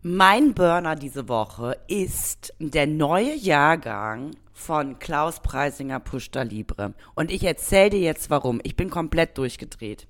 [0.03, 6.93] Mein Burner diese Woche ist der neue Jahrgang von Klaus Preisinger Pushta Libre.
[7.15, 8.61] Und ich erzähle dir jetzt warum.
[8.63, 10.07] Ich bin komplett durchgedreht.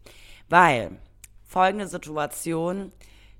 [0.48, 0.98] Weil
[1.44, 2.90] folgende Situation.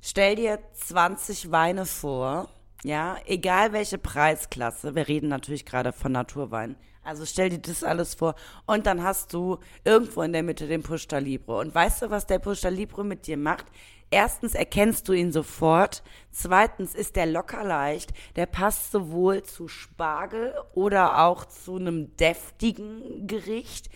[0.01, 2.49] Stell dir 20 Weine vor,
[2.85, 4.95] ja, egal welche Preisklasse.
[4.95, 6.77] Wir reden natürlich gerade von Naturwein.
[7.03, 8.35] Also stell dir das alles vor
[8.67, 11.59] und dann hast du irgendwo in der Mitte den Pushta Libre.
[11.59, 13.67] Und weißt du, was der Pushta Libre mit dir macht?
[14.11, 16.03] Erstens erkennst du ihn sofort.
[16.31, 18.13] Zweitens ist der locker leicht.
[18.37, 23.91] Der passt sowohl zu Spargel oder auch zu einem deftigen Gericht.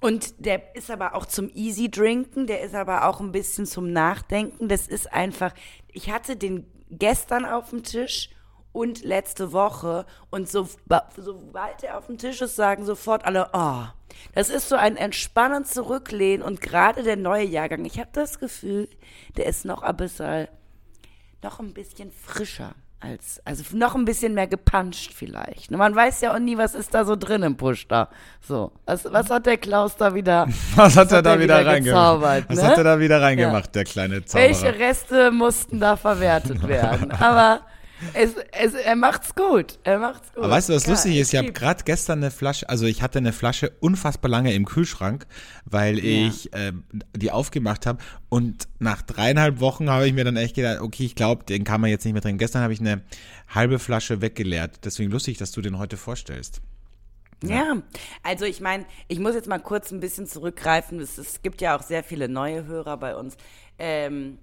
[0.00, 3.92] Und der ist aber auch zum Easy Drinken, der ist aber auch ein bisschen zum
[3.92, 4.68] Nachdenken.
[4.68, 5.52] Das ist einfach,
[5.88, 8.30] ich hatte den gestern auf dem Tisch
[8.72, 10.68] und letzte Woche und so,
[11.16, 13.84] sobald er auf dem Tisch ist, sagen sofort alle, oh,
[14.34, 18.88] das ist so ein entspannend zurücklehnen und gerade der neue Jahrgang, ich habe das Gefühl,
[19.36, 20.48] der ist noch ein bisschen,
[21.42, 25.70] noch ein bisschen frischer als, also noch ein bisschen mehr gepanscht vielleicht.
[25.70, 28.10] Man weiß ja auch nie, was ist da so drin im Push da.
[28.42, 30.46] So, was, was hat der Klaus da wieder?
[30.76, 32.48] Was hat er da wieder, wieder reingemacht?
[32.48, 32.68] Was ne?
[32.68, 33.72] hat er da wieder reingemacht, ja.
[33.72, 34.48] der kleine Zauberer?
[34.48, 37.10] Welche Reste mussten da verwertet werden?
[37.20, 37.62] Aber
[38.14, 39.78] es, es, er macht's gut.
[39.84, 40.44] Er macht's gut.
[40.44, 41.32] Aber weißt du, was ja, lustig ist?
[41.32, 45.26] Ich habe gerade gestern eine Flasche, also ich hatte eine Flasche unfassbar lange im Kühlschrank,
[45.64, 46.28] weil ja.
[46.28, 46.72] ich äh,
[47.16, 47.98] die aufgemacht habe.
[48.28, 51.80] Und nach dreieinhalb Wochen habe ich mir dann echt gedacht, okay, ich glaube, den kann
[51.80, 52.38] man jetzt nicht mehr trinken.
[52.38, 53.02] Gestern habe ich eine
[53.48, 54.84] halbe Flasche weggeleert.
[54.84, 56.62] Deswegen lustig, dass du den heute vorstellst.
[57.42, 57.82] Ja, ja
[58.22, 61.00] also ich meine, ich muss jetzt mal kurz ein bisschen zurückgreifen.
[61.00, 63.36] Es, es gibt ja auch sehr viele neue Hörer bei uns.
[63.78, 64.38] Ähm,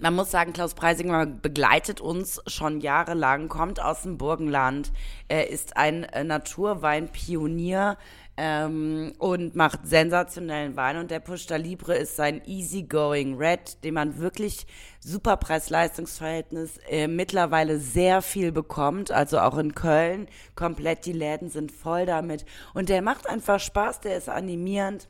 [0.00, 4.92] man muss sagen, Klaus Preisinger begleitet uns schon jahrelang, kommt aus dem Burgenland,
[5.28, 7.96] er ist ein äh, Naturweinpionier
[8.36, 10.96] ähm, und macht sensationellen Wein.
[10.96, 14.66] Und der Pushta Libre ist sein Easygoing Red, den man wirklich
[14.98, 19.10] super Preis-Leistungs-Verhältnis äh, mittlerweile sehr viel bekommt.
[19.10, 22.46] Also auch in Köln komplett, die Läden sind voll damit.
[22.72, 25.08] Und der macht einfach Spaß, der ist animierend.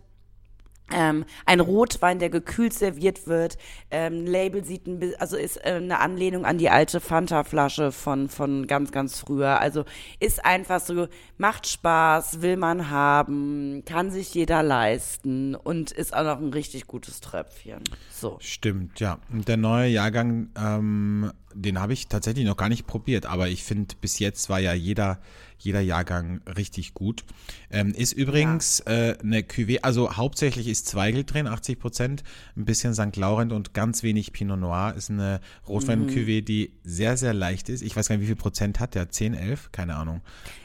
[0.93, 3.59] Ähm, ein Rotwein, der gekühlt serviert wird.
[3.91, 8.67] Ähm, Label sieht ein also ist äh, eine Anlehnung an die alte Fanta-Flasche von, von
[8.67, 9.61] ganz, ganz früher.
[9.61, 9.85] Also
[10.19, 16.25] ist einfach so, macht Spaß, will man haben, kann sich jeder leisten und ist auch
[16.25, 17.83] noch ein richtig gutes Tröpfchen.
[18.11, 18.37] So.
[18.41, 19.19] Stimmt, ja.
[19.33, 23.65] Und der neue Jahrgang, ähm, den habe ich tatsächlich noch gar nicht probiert, aber ich
[23.65, 25.21] finde, bis jetzt war ja jeder
[25.61, 27.25] jeder Jahrgang richtig gut.
[27.71, 29.11] Ähm, ist übrigens ja.
[29.11, 32.23] äh, eine Cuvée, also hauptsächlich ist Zweigel drin, 80 Prozent,
[32.57, 33.17] ein bisschen St.
[33.17, 34.95] Laurent und ganz wenig Pinot Noir.
[34.97, 36.45] Ist eine Rotwein-Cuvée, mhm.
[36.45, 37.83] die sehr, sehr leicht ist.
[37.83, 39.11] Ich weiß gar nicht, wie viel Prozent hat der?
[39.11, 39.71] 10, 11?
[39.73, 40.23] Keine Ahnung.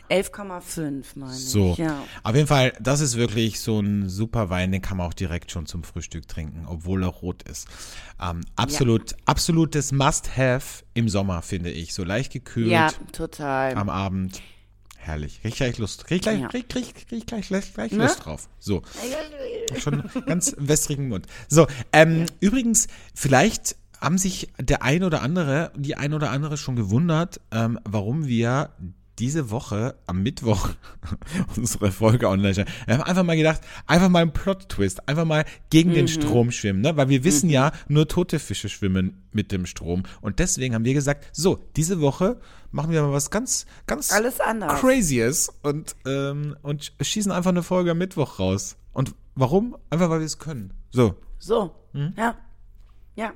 [0.10, 1.72] 11,5 meine so.
[1.72, 1.78] ich.
[1.80, 2.04] Ja.
[2.24, 5.52] Auf jeden Fall, das ist wirklich so ein super Wein, den kann man auch direkt
[5.52, 7.68] schon zum Frühstück trinken, obwohl er rot ist.
[8.22, 9.18] Ähm, absolut, ja.
[9.26, 11.94] absolutes Must-Have im Sommer, finde ich.
[11.94, 12.72] So leicht gekühlt.
[12.72, 13.76] Ja, total.
[13.76, 14.42] Am Abend.
[15.06, 15.40] Herrlich.
[15.44, 16.08] Krieg gleich Lust.
[16.08, 16.48] Krieg gleich, ja.
[16.48, 18.04] krieg, krieg, krieg gleich, gleich, gleich ne?
[18.06, 18.50] Lust drauf.
[18.60, 18.82] So.
[19.78, 21.28] Schon ganz wässrigen Mund.
[21.48, 22.26] So, ähm, ja.
[22.40, 27.80] übrigens, vielleicht haben sich der ein oder andere, die ein oder andere schon gewundert, ähm,
[27.84, 28.72] warum wir
[29.20, 30.70] diese Woche am Mittwoch
[31.56, 32.70] unsere Folge online stellen.
[32.86, 35.96] Wir haben einfach mal gedacht, einfach mal ein Plot-Twist, einfach mal gegen mhm.
[35.96, 36.98] den Strom schwimmen, ne?
[36.98, 37.54] Weil wir wissen mhm.
[37.54, 40.04] ja, nur tote Fische schwimmen mit dem Strom.
[40.22, 42.40] Und deswegen haben wir gesagt, so, diese Woche
[42.72, 44.80] machen wir mal was ganz, ganz Alles anders.
[44.80, 48.78] Crazyes und, ähm, und schießen einfach eine Folge am Mittwoch raus.
[48.92, 49.78] Und warum?
[49.90, 50.74] Einfach weil wir es können.
[50.92, 51.16] So.
[51.40, 51.76] So.
[51.94, 52.14] Hm?
[52.18, 52.36] Ja.
[53.16, 53.34] Ja.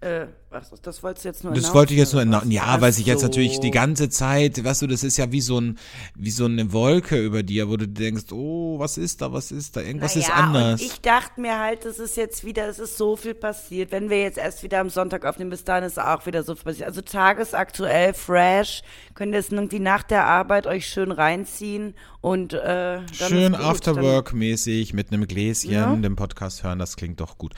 [0.00, 2.92] Äh, was, das wolltest du jetzt nur Das wollte ich jetzt nur in, ja, weil
[2.92, 5.78] sich jetzt natürlich die ganze Zeit, weißt du, das ist ja wie so ein,
[6.14, 9.76] wie so eine Wolke über dir, wo du denkst, oh, was ist da, was ist
[9.76, 10.80] da, irgendwas naja, ist anders.
[10.80, 13.90] ich dachte mir halt, es ist jetzt wieder, es ist so viel passiert.
[13.92, 16.64] Wenn wir jetzt erst wieder am Sonntag aufnehmen, bis dahin ist auch wieder so viel
[16.64, 16.88] passiert.
[16.88, 18.82] Also tagesaktuell, fresh,
[19.14, 25.12] könnt ihr es irgendwie nach der Arbeit euch schön reinziehen und äh, schön Afterwork-mäßig mit
[25.12, 25.94] einem Gläschen ja.
[25.94, 27.52] den Podcast hören, das klingt doch gut.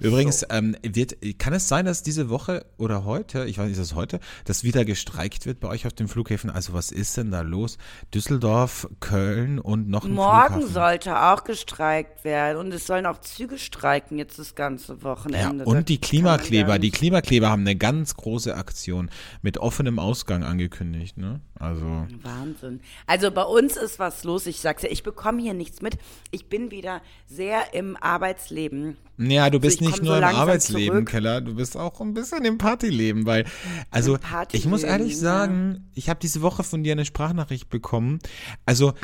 [0.00, 0.46] Übrigens, so.
[0.50, 2.41] ähm, wird, kann es sein, dass diese Woche
[2.78, 5.92] oder heute, ich weiß nicht, ist es heute, dass wieder gestreikt wird bei euch auf
[5.92, 6.50] den Flughäfen?
[6.50, 7.78] Also was ist denn da los?
[8.14, 10.72] Düsseldorf, Köln und noch ein Morgen Flughafen.
[10.72, 15.64] sollte auch gestreikt werden und es sollen auch Züge streiken jetzt das ganze Wochenende.
[15.64, 19.10] Ja, und die Klimakleber, die Klimakleber haben eine ganz große Aktion
[19.42, 21.40] mit offenem Ausgang angekündigt, ne?
[21.62, 22.80] Also Wahnsinn.
[23.06, 24.46] Also bei uns ist was los.
[24.46, 25.96] Ich sag's ja, ich bekomme hier nichts mit.
[26.32, 28.96] Ich bin wieder sehr im Arbeitsleben
[29.30, 31.08] ja, du bist also nicht nur so im Arbeitsleben, zurück.
[31.08, 33.44] Keller, du bist auch ein bisschen im Partyleben, weil,
[33.90, 34.18] also,
[34.52, 38.18] ich muss ehrlich sagen, ich habe diese Woche von dir eine Sprachnachricht bekommen.
[38.66, 38.94] Also,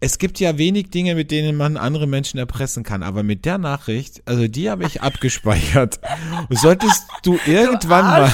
[0.00, 3.58] es gibt ja wenig Dinge, mit denen man andere Menschen erpressen kann, aber mit der
[3.58, 5.98] Nachricht, also die habe ich abgespeichert.
[6.50, 8.32] Solltest du irgendwann mal,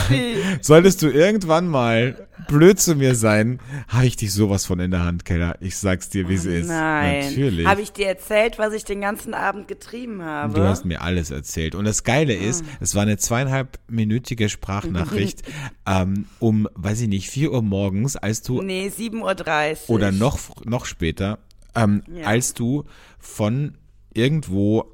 [0.63, 5.05] solltest du irgendwann mal blöd zu mir sein, habe ich dich sowas von in der
[5.05, 5.57] Hand, Keller.
[5.61, 6.69] Ich sag's dir, wie es ist.
[6.69, 7.27] Nein.
[7.27, 7.67] Natürlich.
[7.67, 10.55] Habe ich dir erzählt, was ich den ganzen Abend getrieben habe?
[10.55, 11.75] Du hast mir alles erzählt.
[11.75, 15.43] Und das Geile ist, es war eine zweieinhalbminütige Sprachnachricht
[15.87, 19.91] ähm, um, weiß ich nicht, 4 Uhr morgens, als du Nee, 7.30 Uhr.
[19.91, 21.39] oder noch, noch später,
[21.75, 22.27] ähm, Ja.
[22.27, 22.85] als du
[23.19, 23.77] von
[24.15, 24.85] irgendwo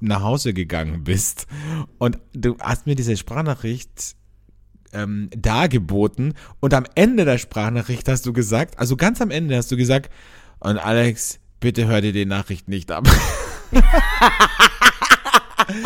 [0.00, 1.46] nach Hause gegangen bist
[1.98, 4.16] und du hast mir diese Sprachnachricht
[4.92, 9.70] ähm, dargeboten und am Ende der Sprachnachricht hast du gesagt, also ganz am Ende hast
[9.70, 10.10] du gesagt,
[10.60, 13.06] und Alex, bitte hör dir die Nachricht nicht ab.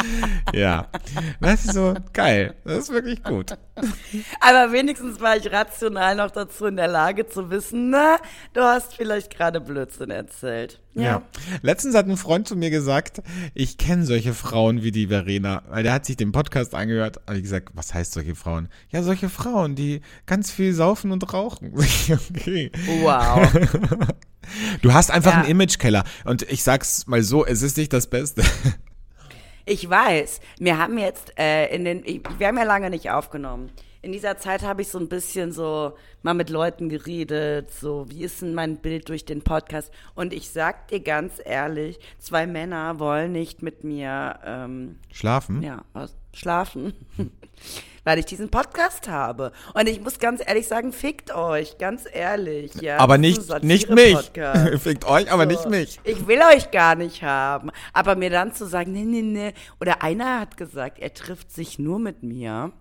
[0.53, 0.89] ja,
[1.41, 2.55] das ist so geil.
[2.65, 3.57] Das ist wirklich gut.
[4.41, 8.19] Aber wenigstens war ich rational noch dazu in der Lage zu wissen, na,
[8.53, 10.81] du hast vielleicht gerade Blödsinn erzählt.
[10.95, 11.23] Ja.
[11.63, 13.21] Letztens hat ein Freund zu mir gesagt,
[13.53, 17.21] ich kenne solche Frauen wie die Verena, weil der hat sich den Podcast angehört.
[17.27, 18.69] Habe ich gesagt, was heißt solche Frauen?
[18.91, 21.73] Ja, solche Frauen, die ganz viel saufen und rauchen.
[22.37, 22.71] okay.
[23.03, 23.51] Wow.
[24.83, 25.39] Du hast einfach Ja.
[25.41, 26.05] einen Imagekeller.
[26.25, 28.45] Und ich sag's mal so, es ist nicht das Beste.
[29.67, 30.41] Ich weiß.
[30.59, 33.71] Wir haben jetzt äh, in den, ich, wir haben ja lange nicht aufgenommen.
[34.03, 38.25] In dieser Zeit habe ich so ein bisschen so mal mit Leuten geredet, so wie
[38.25, 39.91] ist denn mein Bild durch den Podcast?
[40.15, 45.63] Und ich sag dir ganz ehrlich, zwei Männer wollen nicht mit mir ähm, Schlafen?
[45.63, 46.93] ja, was, schlafen,
[48.05, 49.53] weil ich diesen Podcast habe.
[49.75, 52.75] Und ich muss ganz ehrlich sagen, fickt euch, ganz ehrlich.
[52.81, 54.31] Ja, Aber nicht, nicht mich.
[54.79, 55.71] Fickt euch, aber nicht So.
[55.71, 56.01] mich.
[56.05, 57.71] Ich will euch gar nicht haben.
[57.93, 59.55] Aber mir dann zu sagen, nee, nee, nee.
[59.81, 62.73] Oder einer hat gesagt, er trifft sich nur mit mir,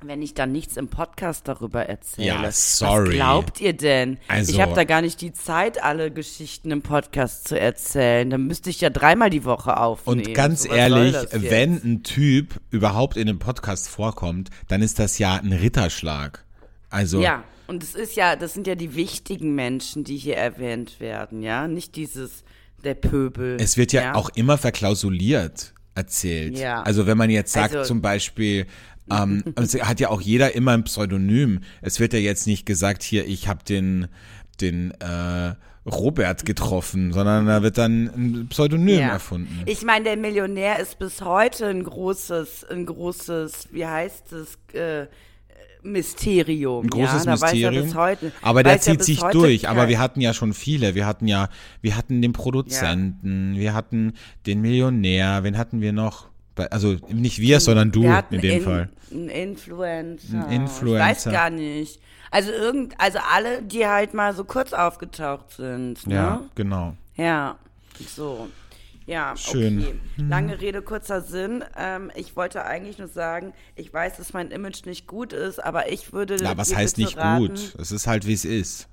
[0.00, 2.28] wenn ich dann nichts im Podcast darüber erzähle.
[2.28, 3.08] Ja, sorry.
[3.08, 4.18] Was glaubt ihr denn?
[4.28, 8.30] Also- ich habe da gar nicht die Zeit, alle Geschichten im Podcast zu erzählen.
[8.30, 10.26] Dann müsste ich ja dreimal die Woche aufnehmen.
[10.26, 15.18] Und ganz So, ehrlich, wenn ein Typ überhaupt in einem Podcast vorkommt, dann ist das
[15.18, 16.44] ja ein Ritterschlag.
[16.90, 21.00] Also, Ja, und es ist ja, das sind ja die wichtigen Menschen, die hier erwähnt
[21.00, 21.66] werden, ja?
[21.66, 22.44] Nicht dieses,
[22.84, 23.56] der Pöbel.
[23.60, 26.56] es wird ja, auch immer verklausuliert erzählt.
[26.56, 26.82] Ja.
[26.82, 28.66] Also wenn man jetzt sagt Also- zum Beispiel,
[29.10, 31.60] ähm, es hat ja auch jeder immer ein Pseudonym.
[31.82, 34.08] Es wird ja jetzt nicht gesagt, hier, ich habe den,
[34.60, 35.54] den äh,
[35.86, 39.08] Robert getroffen, sondern da wird dann ein Pseudonym Ja.
[39.08, 39.62] erfunden.
[39.66, 45.06] Ich meine, der Millionär ist bis heute ein großes, ein großes, wie heißt es, äh,
[45.82, 46.84] Mysterium.
[46.84, 47.32] Ein großes ja?
[47.32, 47.84] Er Mysterium.
[47.84, 49.68] bis heute, aber der er zieht sich durch.
[49.68, 50.94] Aber kein- wir hatten ja schon viele.
[50.94, 51.48] Wir hatten ja,
[51.80, 54.12] wir hatten den Produzenten, wir hatten
[54.46, 56.27] den Millionär, wen hatten wir noch?
[56.70, 58.88] Also nicht wir, sondern du in dem in, Fall.
[59.10, 60.46] Ein Influencer.
[60.46, 61.10] Ein Influencer.
[61.10, 62.00] Ich weiß gar nicht.
[62.30, 66.06] Also irgend, also alle, die halt mal so kurz aufgetaucht sind.
[66.06, 66.14] Ne?
[66.14, 66.94] Ja, genau.
[67.16, 67.56] Ja,
[68.14, 68.48] so.
[69.06, 69.78] Ja, Schön.
[69.78, 69.94] okay.
[70.18, 71.64] Lange Rede, kurzer Sinn.
[71.78, 75.90] Ähm, ich wollte eigentlich nur sagen, ich weiß, dass mein Image nicht gut ist, aber
[75.90, 76.36] ich würde.
[76.42, 77.74] Na, was heißt nicht raten, gut?
[77.78, 78.86] Es ist halt, wie es ist.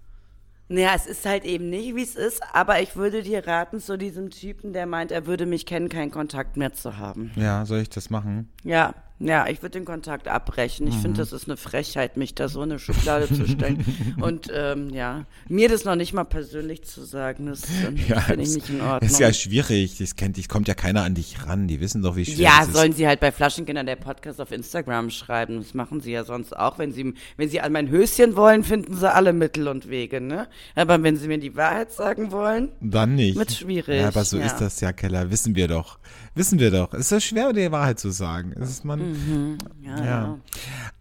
[0.68, 3.98] Naja, es ist halt eben nicht, wie es ist, aber ich würde dir raten, zu
[3.98, 7.32] diesem Typen, der meint, er würde mich kennen, keinen Kontakt mehr zu haben.
[7.36, 8.50] Ja, soll ich das machen?
[8.64, 10.88] Ja, ja, ich würde den Kontakt abbrechen.
[10.88, 11.02] Ich Mhm.
[11.02, 13.86] finde, das ist eine Frechheit, mich da so in eine Schublade zu stellen.
[14.22, 18.56] Und ähm, ja, mir das noch nicht mal persönlich zu sagen, das ähm, finde ich
[18.56, 19.10] nicht in Ordnung.
[19.10, 19.98] ist ja schwierig.
[19.98, 21.68] Das kennt dich, kommt ja keiner an dich ran.
[21.68, 22.74] Die wissen doch, wie schwer Ja, es ist.
[22.76, 25.58] sollen sie halt bei Flaschenkinder der Podcast auf Instagram schreiben.
[25.60, 26.78] Das machen sie ja sonst auch.
[26.78, 30.48] Wenn sie, wenn sie an mein Höschen wollen, finden sie alle Mittel und Wege, ne?
[30.76, 33.38] Aber wenn sie mir die Wahrheit sagen wollen, Dann nicht.
[33.38, 34.46] Wird schwierig, Ja, aber so ja.
[34.46, 35.32] ist das ja, Keller.
[35.32, 36.00] Wissen wir doch.
[36.34, 36.94] Wissen wir doch.
[36.94, 38.52] Es ist schwer, die Wahrheit zu sagen.
[38.60, 39.05] Es ist man.
[39.14, 39.58] Mhm.
[39.82, 40.40] ja, Ja.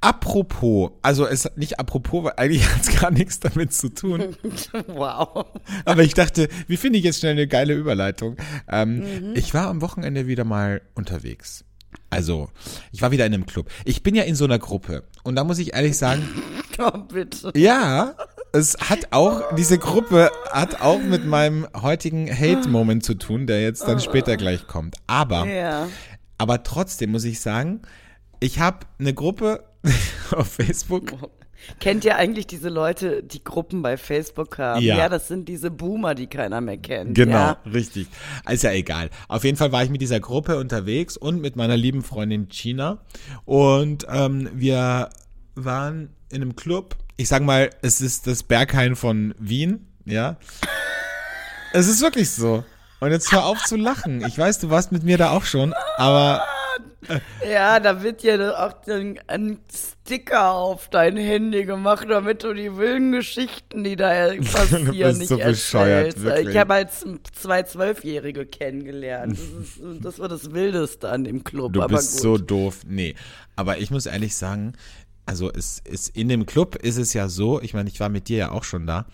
[0.01, 4.37] Apropos, also es nicht apropos, weil eigentlich hat es gar nichts damit zu tun.
[4.89, 5.47] wow.
[5.85, 8.37] Aber ich dachte, wie finde ich jetzt schnell eine geile Überleitung?
[8.69, 9.33] Ähm, Mhm.
[9.35, 11.65] Ich war am Wochenende wieder mal unterwegs.
[12.11, 12.49] Also,
[12.93, 13.69] ich war wieder in einem Club.
[13.85, 15.05] Ich bin ja in so einer Gruppe.
[15.25, 16.23] Und da muss ich ehrlich sagen,
[16.79, 17.53] Oh, bitte.
[17.57, 18.15] ja,
[18.53, 23.83] es hat auch, diese Gruppe hat auch mit meinem heutigen Hate-Moment zu tun, der jetzt
[23.87, 24.97] dann später gleich kommt.
[25.07, 25.87] Aber, Ja.
[26.39, 27.83] Aber trotzdem muss ich sagen,
[28.41, 29.65] ich habe eine Gruppe
[30.33, 31.13] auf Facebook.
[31.81, 34.83] Kennt ihr eigentlich diese Leute, die Gruppen bei Facebook haben?
[34.83, 35.09] Ja.
[35.09, 37.15] das sind diese Boomer, die keiner mehr kennt.
[37.15, 37.59] Genau, Ja.
[37.73, 38.09] richtig.
[38.51, 39.09] Ist ja egal.
[39.29, 42.99] Auf jeden Fall war ich mit dieser Gruppe unterwegs und mit meiner lieben Freundin China.
[43.47, 45.09] Und ähm, wir
[45.55, 46.97] waren in einem Club.
[47.17, 50.37] Ich sag mal, es ist das Berghain von Wien, ja.
[51.73, 52.65] Es ist wirklich so.
[53.05, 54.25] Und jetzt hör auf zu lachen.
[54.27, 56.43] Ich weiß, du warst mit mir da auch schon, aber
[57.09, 57.21] Mann.
[57.47, 59.59] Ja, da wird ja auch ein,
[60.07, 64.09] Sticker auf dein Handy gemacht, damit du die wilden Geschichten, die da
[64.53, 66.25] passieren, bist nicht so bescheuert, erzählst.
[66.25, 66.49] wirklich.
[66.49, 66.91] Ich habe halt
[67.33, 69.39] zwei Zwölfjährige kennengelernt.
[69.39, 69.41] Das,
[69.95, 71.73] ist, das war das Wildeste an dem Club.
[71.73, 72.23] Du bist gut.
[72.23, 72.81] so doof.
[72.87, 73.15] Nee,
[73.57, 74.75] aber ich muss ehrlich sagen,
[75.27, 78.29] also es ist in dem Club ist es ja so, ich meine, ich war mit
[78.29, 79.07] dir ja auch schon da,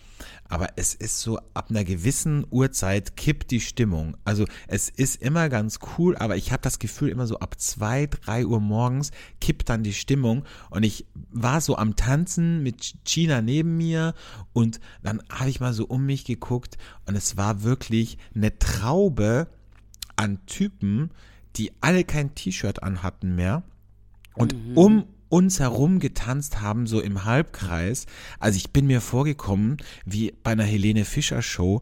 [0.51, 4.17] aber es ist so ab einer gewissen Uhrzeit kippt die Stimmung.
[4.25, 8.07] Also es ist immer ganz cool, aber ich habe das Gefühl immer so ab zwei,
[8.07, 10.43] drei Uhr morgens kippt dann die Stimmung.
[10.69, 14.13] Und ich war so am Tanzen mit China neben mir
[14.51, 19.47] und dann habe ich mal so um mich geguckt und es war wirklich eine Traube
[20.17, 21.11] an Typen,
[21.55, 23.63] die alle kein T-Shirt anhatten mehr.
[24.35, 28.05] Und um uns herum getanzt haben, so im Halbkreis.
[28.39, 31.81] Also ich bin mir vorgekommen wie bei einer Helene Fischer Show.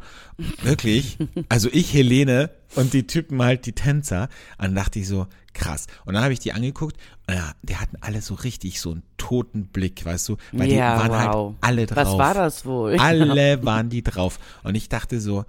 [0.62, 1.18] Wirklich.
[1.50, 4.30] Also ich Helene und die Typen halt die Tänzer.
[4.60, 5.88] Und dann dachte ich so, krass.
[6.06, 6.96] Und dann habe ich die angeguckt.
[7.28, 10.38] Ja, die hatten alle so richtig so einen toten Blick, weißt du?
[10.52, 11.46] Weil Ja, die waren wow.
[11.46, 12.06] halt alle drauf.
[12.06, 12.98] Was war das wohl?
[13.00, 14.40] Alle waren die drauf.
[14.64, 15.46] Und ich dachte so,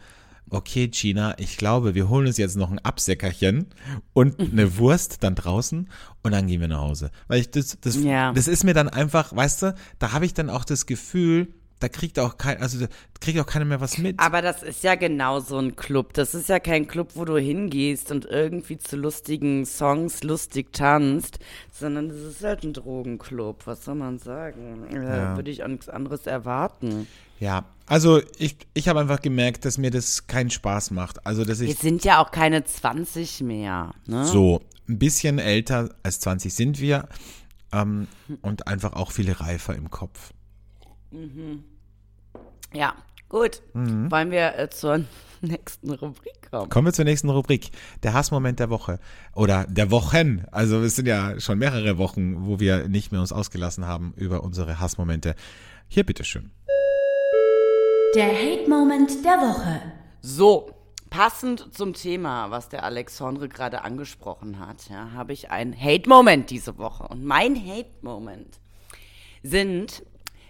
[0.51, 3.67] okay, Gina, ich glaube, wir holen uns jetzt noch ein Absäckerchen
[4.13, 5.89] und eine Wurst dann draußen
[6.23, 7.11] und dann gehen wir nach Hause.
[7.29, 8.33] Weil ich das, das, Ja.
[8.33, 11.89] das ist mir dann einfach, weißt du, da habe ich dann auch das Gefühl, da
[11.89, 12.85] kriegt auch kein, also
[13.21, 14.21] kriegt auch keiner mehr was mit.
[14.21, 16.13] Aber das ist ja genau so ein Club.
[16.13, 21.39] Das ist ja kein Club, wo du hingehst und irgendwie zu lustigen Songs lustig tanzt,
[21.73, 23.67] sondern das ist halt ein Drogenclub.
[23.67, 24.89] Was soll man sagen?
[24.91, 25.37] Äh, Ja.
[25.37, 27.07] Würde ich auch nichts anderes erwarten.
[27.40, 31.26] Ja, also ich, ich habe einfach gemerkt, dass mir das keinen Spaß macht.
[31.26, 33.92] Also, dass Wir ich sind ja auch keine 20 mehr.
[34.07, 34.26] Ne?
[34.26, 37.09] so ein bisschen älter als 20 sind wir
[37.72, 38.09] ähm,
[38.42, 40.33] und einfach auch viel reifer im Kopf.
[42.74, 42.94] Ja,
[43.29, 43.62] gut.
[43.72, 44.11] Mhm.
[44.11, 45.05] Wollen wir äh, zur
[45.40, 46.68] nächsten Rubrik kommen?
[46.68, 47.70] Kommen wir zur nächsten Rubrik.
[48.03, 49.00] Der Hassmoment der Woche.
[49.35, 50.44] Oder der Wochen.
[50.50, 54.44] Also es sind ja schon mehrere Wochen, wo wir nicht mehr uns ausgelassen haben über
[54.44, 55.35] unsere Hassmomente.
[55.88, 56.50] Hier, bitteschön.
[58.14, 59.81] Der Hate-Moment der Woche.
[60.20, 60.70] So,
[61.11, 66.77] passend zum Thema, was der Alexandre gerade angesprochen hat, ja, habe ich einen Hate-Moment diese
[66.79, 67.05] Woche.
[67.07, 68.59] Und mein Hate-Moment
[69.44, 70.03] sind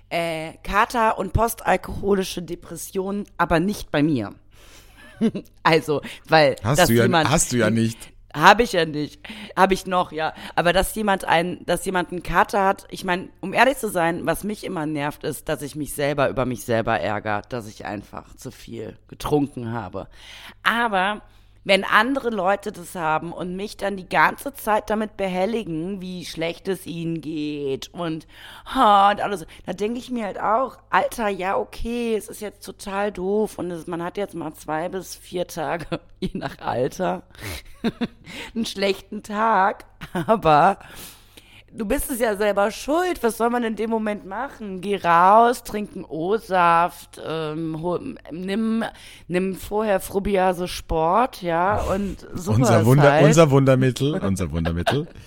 [0.09, 4.35] äh, Kater- und postalkoholische Depressionen, aber nicht bei mir.
[5.63, 8.11] also, weil Hast dass du ja- jemand, hast du ja nicht.
[8.35, 9.21] Habe ich ja nicht.
[9.57, 10.35] Habe ich noch, ja.
[10.55, 14.25] Aber dass jemand ein, dass jemand einen Kater hat, ich meine, um ehrlich zu sein,
[14.27, 17.85] was mich immer nervt, ist, dass ich mich selber über mich selber ärgere, dass ich
[17.87, 20.09] einfach zu viel getrunken habe.
[20.63, 21.23] Aber
[21.65, 26.69] wenn andere Leute das haben und mich dann die ganze Zeit damit behelligen, wie schlecht
[26.69, 28.27] es ihnen geht und,
[28.75, 33.13] und alles, da denke ich mir halt auch, Alter, ja, okay, es ist jetzt total
[33.13, 37.23] doof und es, man hat jetzt mal zwei bis vier Tage, je nach Alter,
[38.55, 39.85] einen schlechten Tag,
[40.27, 40.79] aber
[41.73, 43.23] du bist es ja selber schuld.
[43.23, 44.81] Was soll man in dem Moment machen?
[44.81, 48.85] Geh raus, trink einen O-Saft, ähm, hol, nimm,
[49.29, 53.25] nimm vorher Frubiase Sport, ja, und sowas Unser, Wunder, halt.
[53.25, 54.15] unser Wundermittel.
[54.15, 55.07] Unser Wundermittel.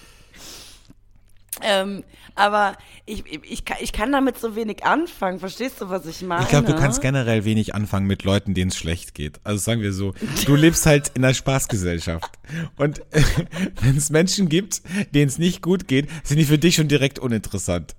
[1.64, 2.04] ähm,
[2.36, 5.40] aber ich, ich, ich, kann, ich kann damit so wenig anfangen.
[5.40, 6.44] Verstehst du, was ich meine?
[6.44, 9.40] Ich glaube, du kannst generell wenig anfangen mit Leuten, denen es schlecht geht.
[9.44, 10.14] Also sagen wir so,
[10.46, 12.32] du lebst halt in einer Spaßgesellschaft.
[12.78, 13.02] Und
[13.82, 14.82] wenn es Menschen gibt,
[15.14, 17.96] denen es nicht gut geht, sind die für dich schon direkt uninteressant.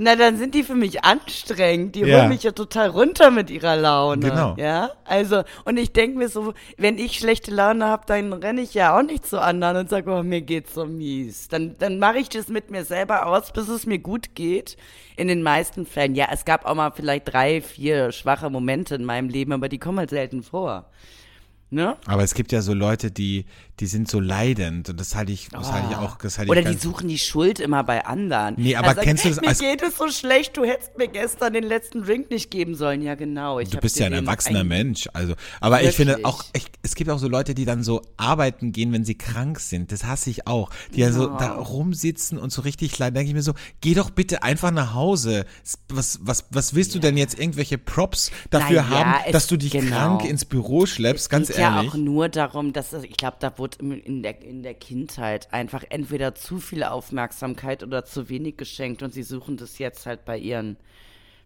[0.00, 1.96] Na, dann sind die für mich anstrengend.
[1.96, 2.20] Die Ja.
[2.20, 4.30] holen mich ja total runter mit ihrer Laune.
[4.30, 4.54] Genau.
[4.56, 8.74] Ja, also, und ich denke mir so, wenn ich schlechte Laune habe, dann renne ich
[8.74, 11.48] ja auch nicht zu anderen und sage, oh, mir geht's so mies.
[11.48, 14.76] Dann, dann mache ich das mit mir selber aus, bis es mir gut geht.
[15.16, 16.14] In den meisten Fällen.
[16.14, 19.78] Ja, es gab auch mal vielleicht drei, vier schwache Momente in meinem Leben, aber die
[19.78, 20.84] kommen halt selten vor.
[21.70, 21.96] Ne?
[22.06, 23.44] Aber es gibt ja so Leute, die,
[23.80, 26.62] die sind so leidend und das halte ich, das halte ich auch, das halte Oder
[26.62, 28.54] ich die suchen die Schuld immer bei anderen.
[28.56, 31.52] Nee, aber sagen, kennst du das Mir geht es so schlecht, du hättest mir gestern
[31.52, 33.02] den letzten Drink nicht geben sollen.
[33.02, 33.60] Ja, genau.
[33.60, 35.34] Ich Du bist ja ein erwachsener ein- Mensch, also.
[35.60, 36.26] Aber ich finde Wirklich.
[36.26, 39.60] auch, ich, es gibt auch so Leute, die dann so arbeiten gehen, wenn sie krank
[39.60, 39.92] sind.
[39.92, 40.70] Das hasse ich auch.
[40.94, 41.36] Die ja so Ja.
[41.36, 43.14] da rumsitzen und so richtig leiden.
[43.14, 43.52] Denke ich mir so,
[43.82, 45.44] geh doch bitte einfach nach Hause.
[45.90, 49.72] Was, was, was willst du denn jetzt irgendwelche Props dafür ja, haben, dass du dich
[49.72, 49.94] genau.
[49.94, 51.28] krank ins Büro schleppst?
[51.28, 51.57] Ganz ehrlich.
[51.58, 55.84] Ja auch nur darum, dass ich glaube, da wurde in der, in der Kindheit einfach
[55.88, 60.38] entweder zu viel Aufmerksamkeit oder zu wenig geschenkt und sie suchen das jetzt halt bei
[60.38, 60.76] ihren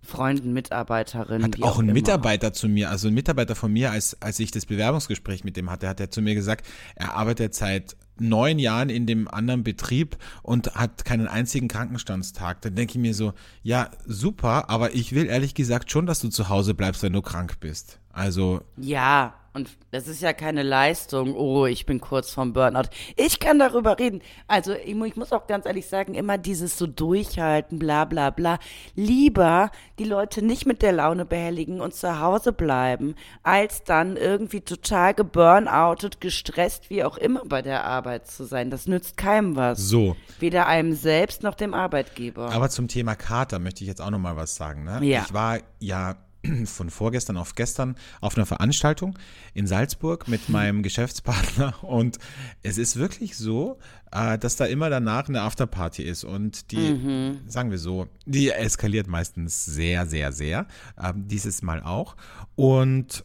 [0.04, 1.44] Freunden, Mitarbeiterinnen.
[1.44, 1.92] Hat wie auch ein immer.
[1.92, 5.70] Mitarbeiter zu mir, also ein Mitarbeiter von mir, als, als ich das Bewerbungsgespräch mit dem
[5.70, 10.16] hatte, hat er zu mir gesagt, er arbeitet seit neun Jahren in dem anderen Betrieb
[10.42, 12.60] und hat keinen einzigen Krankenstandstag.
[12.62, 16.28] Dann denke ich mir so, ja, super, aber ich will ehrlich gesagt schon, dass du
[16.28, 18.00] zu Hause bleibst, wenn du krank bist.
[18.12, 22.88] Also, Ja, und das ist ja keine Leistung, oh, ich bin kurz vom Burnout.
[23.16, 24.22] Ich kann darüber reden.
[24.46, 28.58] Also ich, ich muss auch ganz ehrlich sagen, immer dieses so durchhalten, bla bla bla.
[28.94, 34.62] Lieber die Leute nicht mit der Laune behelligen und zu Hause bleiben, als dann irgendwie
[34.62, 38.70] total geburnoutet, gestresst, wie auch immer bei der Arbeit zu sein.
[38.70, 39.78] Das nützt keinem was.
[39.78, 40.16] So.
[40.40, 42.50] Weder einem selbst noch dem Arbeitgeber.
[42.52, 44.84] Aber zum Thema Kater möchte ich jetzt auch noch mal was sagen.
[44.84, 44.98] Ne?
[45.04, 45.24] Ja.
[45.26, 46.16] Ich war ja
[46.64, 49.18] von vorgestern auf gestern auf einer Veranstaltung
[49.54, 52.18] in Salzburg mit meinem Geschäftspartner und
[52.62, 53.78] es ist wirklich so,
[54.10, 59.06] äh, dass da immer danach eine Afterparty ist und die, sagen wir so, die eskaliert
[59.06, 60.66] meistens sehr, sehr, sehr.
[61.02, 62.16] Ähm, dieses Mal auch.
[62.54, 63.24] Und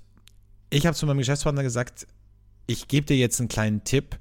[0.69, 2.07] ich habe zu meinem Geschäftspartner gesagt,
[2.67, 4.17] ich gebe dir jetzt einen kleinen Tipp.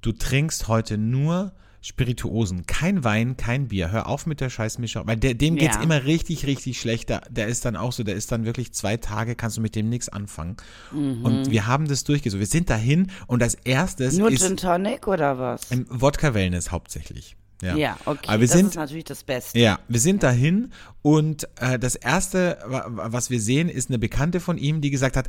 [0.00, 1.52] Du trinkst heute nur
[1.84, 3.90] Spirituosen, kein Wein, kein Bier.
[3.92, 5.82] Hör auf mit der Scheißmischer, weil der, dem geht's Ja.
[5.82, 7.10] immer richtig, richtig schlecht.
[7.10, 9.74] Der, der ist dann auch so, der ist dann wirklich zwei Tage, kannst du mit
[9.76, 10.56] dem nichts anfangen.
[10.92, 12.40] Und wir haben das durchgesucht.
[12.40, 15.70] Wir sind dahin und als erstes Nur ist Gin Tonic oder was?
[15.70, 17.36] ähm, Wodka Wellness hauptsächlich.
[17.62, 18.28] Ja, Ja, okay.
[18.28, 19.58] Aber wir das sind, ist natürlich das Beste.
[19.58, 20.72] ja, wir sind dahin
[21.02, 24.90] und äh, das erste, wa- wa- was wir sehen, ist eine Bekannte von ihm, die
[24.90, 25.28] gesagt hat,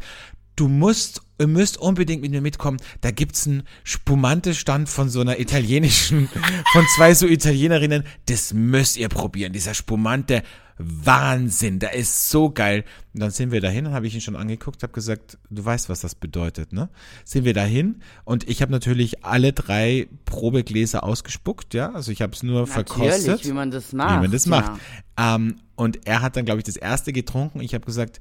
[0.56, 2.80] du musst, ihr müsst unbedingt mit mir mitkommen.
[3.02, 6.28] Da gibt's einen Spumante-Stand von so einer italienischen,
[6.74, 8.04] von zwei so Italienerinnen.
[8.28, 9.54] Das müsst ihr probieren.
[9.54, 10.44] Dieser Spumante,
[10.78, 12.84] Wahnsinn, der ist so geil.
[13.14, 16.02] Und dann sind wir dahin, habe ich ihn schon angeguckt, habe gesagt, du weißt, was
[16.02, 16.90] das bedeutet, ne?
[17.24, 21.94] Sind wir dahin und ich habe natürlich alle drei Probegläser ausgespuckt, ja?
[21.94, 24.18] Also ich habe es nur verkostet Natürlich, wie man das macht.
[24.18, 24.50] wie man das ja.
[24.50, 24.82] macht.
[25.18, 27.62] Ähm, und er hat dann, glaube ich, das erste getrunken.
[27.62, 28.20] Ich habe gesagt,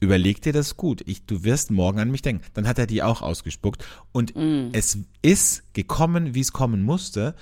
[0.00, 1.02] überleg dir das gut.
[1.06, 2.44] Ich, du wirst morgen an mich denken.
[2.54, 3.84] Dann hat er die auch ausgespuckt.
[4.12, 4.68] Und Mm.
[4.72, 7.34] es ist gekommen, wie es kommen musste.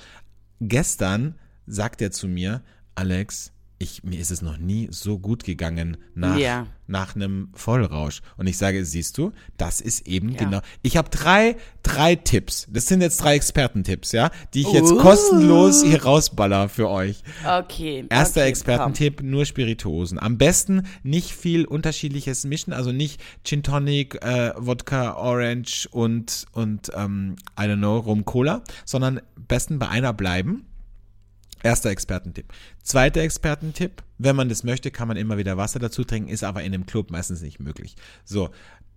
[0.61, 1.37] Gestern
[1.67, 2.63] sagt er zu mir,
[2.95, 6.67] Alex, ich, mir ist es noch nie so gut gegangen nach, Ja.
[6.87, 8.21] nach einem Vollrausch.
[8.37, 10.39] Und ich sage, siehst du, das ist eben Ja.
[10.39, 10.61] genau.
[10.83, 12.67] Ich habe drei, drei Tipps.
[12.71, 14.99] Das sind jetzt drei Expertentipps, ja, die ich jetzt Uh.
[14.99, 17.23] kostenlos hier rausballer für euch.
[17.47, 18.05] Okay.
[18.09, 20.19] Erster okay, Expertentipp, nur Spirituosen.
[20.19, 26.91] Am besten nicht viel unterschiedliches mischen, also nicht Gin Tonic, äh, Wodka, Orange und, und
[26.95, 30.65] ähm, I don't know, Rum Cola, sondern besten bei einer bleiben.
[31.63, 32.53] Erster Expertentipp.
[32.83, 36.63] Zweiter Expertentipp, wenn man das möchte, kann man immer wieder Wasser dazu trinken, ist aber
[36.63, 37.95] in einem Club meistens nicht möglich.
[38.25, 38.51] So,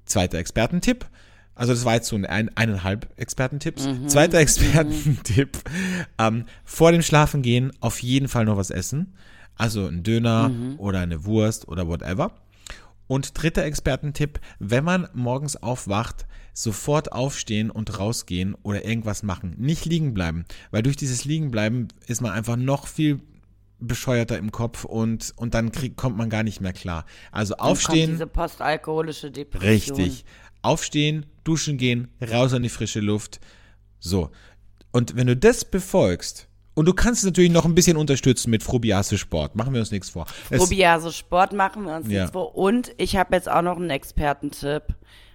[0.06, 1.06] zweiter Expertentipp.
[1.54, 3.88] Also das war jetzt so ein, eineinhalb Expertentipps.
[4.08, 5.58] Zweiter Expertentipp.
[6.18, 9.14] Ähm, vor dem Schlafengehen auf jeden Fall noch was essen.
[9.56, 12.32] Also ein Döner oder eine Wurst oder whatever.
[13.08, 19.56] Und dritter Expertentipp, wenn man morgens aufwacht, sofort aufstehen und rausgehen oder irgendwas machen.
[19.58, 23.20] Nicht liegen bleiben, weil durch dieses Liegenbleiben ist man einfach noch viel
[23.80, 27.06] bescheuerter im Kopf und, und dann krieg, kommt man gar nicht mehr klar.
[27.32, 29.98] Also aufstehen, diese postalkoholische Depression.
[29.98, 30.26] richtig.
[30.62, 33.40] Aufstehen, duschen gehen, raus an die frische Luft.
[34.00, 34.32] So.
[34.92, 38.62] Und wenn du das befolgst, und du kannst es natürlich noch ein bisschen unterstützen mit
[38.64, 40.28] Frobiase Sport, machen wir uns nichts vor.
[40.50, 42.24] Probiase Sport machen wir uns Ja.
[42.24, 42.56] jetzt vor.
[42.56, 44.84] Und ich habe jetzt auch noch einen Expertentipp.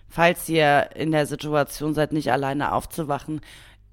[0.09, 3.41] Falls ihr in der Situation seid, nicht alleine aufzuwachen,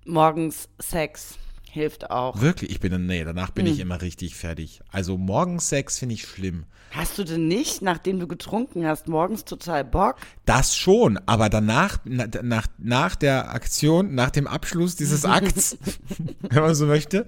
[0.05, 1.37] morgens Sex
[1.77, 2.41] hilft auch.
[2.41, 3.73] Wirklich, ich bin dann, nee, danach bin Hm.
[3.73, 4.81] ich immer richtig fertig.
[4.91, 6.65] Also morgens Sex finde ich schlimm.
[6.91, 10.15] Hast du denn nicht, nachdem du getrunken hast, morgens total Bock?
[10.45, 15.77] Das schon, aber danach, na, nach, nach der Aktion, nach dem Abschluss dieses Akts,
[16.41, 17.25] wenn man so möchte,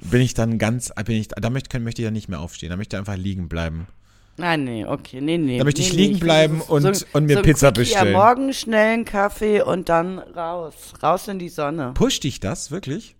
[0.00, 2.76] bin ich dann ganz, bin ich, da möchte, möchte ich ja nicht mehr aufstehen, da
[2.76, 3.86] möchte ich einfach liegen bleiben.
[4.38, 5.58] Nein, nee, okay, nee, nee.
[5.58, 7.70] Da möchte nee, ich nee, liegen will bleiben so- und- so, und mir so Pizza
[7.72, 8.14] Quickie bestellen.
[8.14, 10.74] Am Morgen schnell einen Kaffee und dann raus.
[11.02, 11.90] Raus in die Sonne.
[11.94, 13.14] Pusht dich das, wirklich?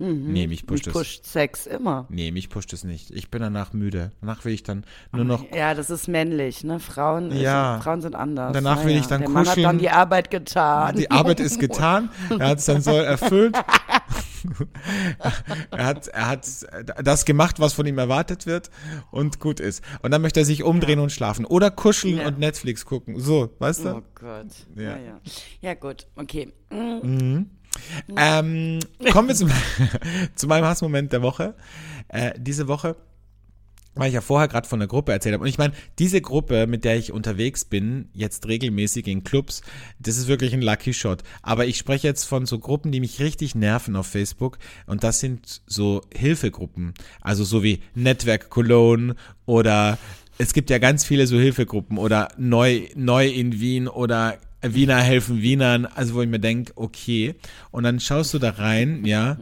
[0.00, 0.92] Nee, mich pusht Mich es.
[0.92, 2.06] pusht Sex immer.
[2.08, 3.10] Nee, mich pusht es nicht.
[3.10, 4.12] Ich bin danach müde.
[4.20, 6.78] Danach will ich dann nur noch Ja, das ist männlich, ne?
[6.78, 7.74] Frauen, Ja.
[7.74, 8.52] sind, Frauen sind anders.
[8.52, 9.64] Danach will ich dann Der Mann hat kuscheln.
[9.66, 10.94] dann die Arbeit getan.
[10.96, 12.10] Die Arbeit ist getan.
[12.38, 13.56] Er hat es dann so erfüllt.
[15.72, 16.46] er hat, er hat
[17.02, 18.70] das gemacht, was von ihm erwartet wird
[19.10, 19.82] und gut ist.
[20.02, 21.44] Und dann möchte er sich umdrehen und schlafen.
[21.44, 22.28] Oder kuscheln Ja.
[22.28, 23.18] und Netflix gucken.
[23.18, 23.96] So, weißt du?
[23.96, 24.46] Oh Gott.
[24.76, 24.82] Ja.
[24.82, 25.20] Ja, ja.
[25.60, 26.52] ja gut, okay.
[28.16, 28.80] Ähm,
[29.12, 29.50] kommen wir zum,
[30.34, 31.54] zu meinem Hassmoment der Woche.
[32.08, 32.96] Äh, diese Woche,
[33.94, 35.42] weil ich ja vorher gerade von der Gruppe erzählt habe.
[35.42, 39.62] Und ich meine, diese Gruppe, mit der ich unterwegs bin, jetzt regelmäßig in Clubs,
[39.98, 41.22] das ist wirklich ein Lucky Shot.
[41.42, 44.58] Aber ich spreche jetzt von so Gruppen, die mich richtig nerven auf Facebook.
[44.86, 46.94] Und das sind so Hilfegruppen.
[47.20, 49.16] Also so wie Netzwerk Cologne
[49.46, 49.98] oder
[50.38, 55.42] es gibt ja ganz viele so Hilfegruppen oder neu, neu in Wien oder Wiener helfen
[55.42, 57.34] Wienern, also wo ich mir denke, okay.
[57.70, 59.38] Und dann schaust du da rein, ja,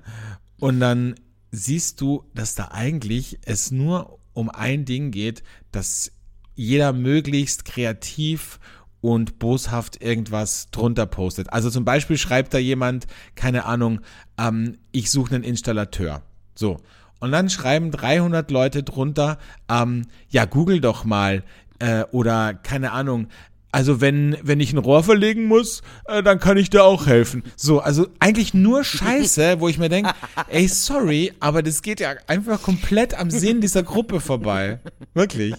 [0.59, 1.15] und dann
[1.51, 5.43] siehst du, dass da eigentlich es nur um ein Ding geht,
[5.73, 6.13] dass
[6.55, 8.59] jeder möglichst kreativ
[9.01, 11.53] und boshaft irgendwas drunter postet.
[11.53, 14.01] Also zum Beispiel schreibt da jemand, keine Ahnung,
[14.39, 16.23] ähm, ich suche einen Installateur.
[16.55, 16.79] So.
[17.21, 19.39] Und dann schreiben 300 Leute drunter,
[19.71, 21.45] ähm, ja, google doch mal,
[21.79, 23.29] äh, oder keine Ahnung,
[23.73, 27.43] also wenn, wenn ich ein Rohr verlegen muss, äh, dann kann ich dir auch helfen.
[27.57, 30.13] So, also eigentlich nur Scheiße, wo ich mir denke,
[30.49, 34.81] ey, sorry, aber das geht ja einfach komplett am Sinn dieser Gruppe vorbei.
[35.15, 35.55] Wirklich.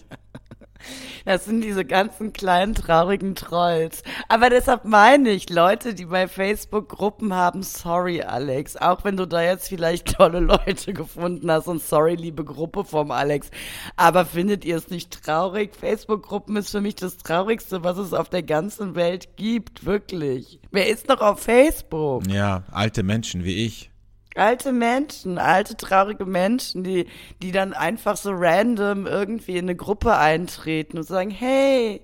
[1.27, 4.01] Das sind diese ganzen kleinen traurigen Trolls.
[4.29, 9.27] Aber deshalb meine ich, Leute, die bei Facebook Gruppen haben, sorry Alex, auch wenn du
[9.27, 13.51] da jetzt vielleicht tolle Leute gefunden hast und sorry liebe Gruppe vom Alex,
[13.97, 15.75] aber findet ihr es nicht traurig?
[15.75, 20.61] Facebook Gruppen ist für mich das traurigste, was es auf der ganzen Welt gibt, wirklich.
[20.71, 22.25] Wer ist noch auf Facebook?
[22.29, 23.91] Ja, alte Menschen wie ich.
[24.37, 27.07] Alte Menschen, alte traurige Menschen, die,
[27.41, 32.01] die dann einfach so random irgendwie in eine Gruppe eintreten und sagen, hey,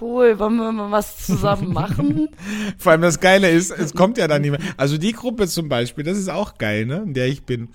[0.00, 2.28] cool, wollen wir mal was zusammen machen?
[2.78, 4.58] Vor allem das Geile ist, es kommt ja dann mehr.
[4.76, 7.70] Also die Gruppe zum Beispiel, das ist auch geil, ne, in der ich bin.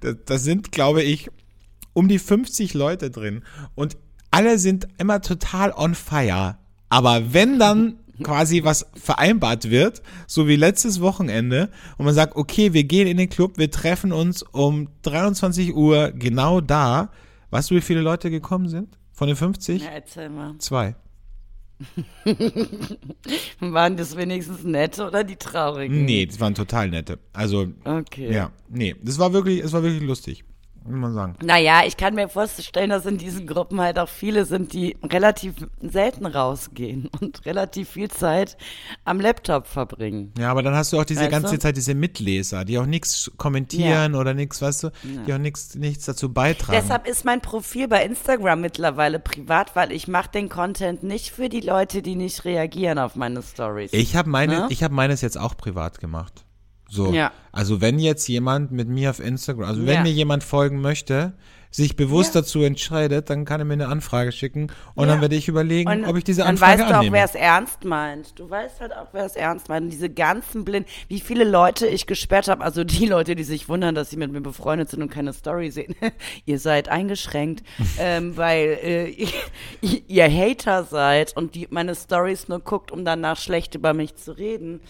[0.00, 1.30] Da, da sind, glaube ich,
[1.92, 3.42] um die 50 Leute drin
[3.74, 3.96] und
[4.30, 6.58] alle sind immer total on fire.
[6.90, 12.72] Aber wenn dann quasi was vereinbart wird, so wie letztes Wochenende, und man sagt, okay,
[12.72, 17.10] wir gehen in den Club, wir treffen uns um 23 Uhr genau da.
[17.50, 18.98] Weißt du, wie viele Leute gekommen sind?
[19.12, 19.82] Von den 50?
[19.82, 20.54] Ja, erzähl mal.
[20.58, 20.94] Zwei.
[23.60, 26.04] Waren das wenigstens nette oder die traurigen?
[26.04, 27.18] Nee, das waren total nette.
[27.32, 28.32] Also, Okay.
[28.32, 30.44] ja, nee, das war wirklich, es war wirklich lustig,
[30.88, 31.36] muss man sagen.
[31.42, 35.54] Naja, ich kann mir vorstellen, dass in diesen Gruppen halt auch viele sind, die relativ
[35.80, 38.56] selten rausgehen und relativ viel Zeit
[39.04, 40.32] am Laptop verbringen.
[40.38, 41.60] Ja, aber dann hast du auch diese Weißt ganze du?
[41.60, 44.90] Zeit diese Mitleser, die auch nichts kommentieren oder nichts, weißt du,
[45.26, 46.78] die auch nichts, nichts dazu beitragen.
[46.80, 51.48] Deshalb ist mein Profil bei Instagram mittlerweile privat, weil ich mache den Content nicht für
[51.48, 53.92] die Leute, die nicht reagieren auf meine Stories.
[53.92, 54.66] Ich habe meine, Ne?
[54.70, 56.44] ich habe meines jetzt auch privat gemacht.
[56.88, 57.12] So.
[57.12, 57.32] Ja.
[57.52, 60.02] Also wenn jetzt jemand mit mir auf Instagram, also wenn Ja.
[60.02, 61.34] mir jemand folgen möchte,
[61.70, 62.40] sich bewusst Ja.
[62.40, 65.12] dazu entscheidet, dann kann er mir eine Anfrage schicken und Ja.
[65.12, 67.16] dann werde ich überlegen, Und ob ich diese dann Anfrage weißt du auch, annehme.
[67.16, 68.38] wer es ernst meint.
[68.38, 69.84] Du weißt halt auch, wer es ernst meint.
[69.84, 73.68] Und diese ganzen blind, wie viele Leute ich gesperrt habe, also die Leute, die sich
[73.68, 75.94] wundern, dass sie mit mir befreundet sind und keine Story sehen.
[76.46, 77.62] ihr seid eingeschränkt,
[77.98, 79.26] ähm, weil äh,
[80.08, 84.32] ihr, Hater seid und die meine Stories nur guckt, um danach schlecht über mich zu
[84.36, 84.80] reden.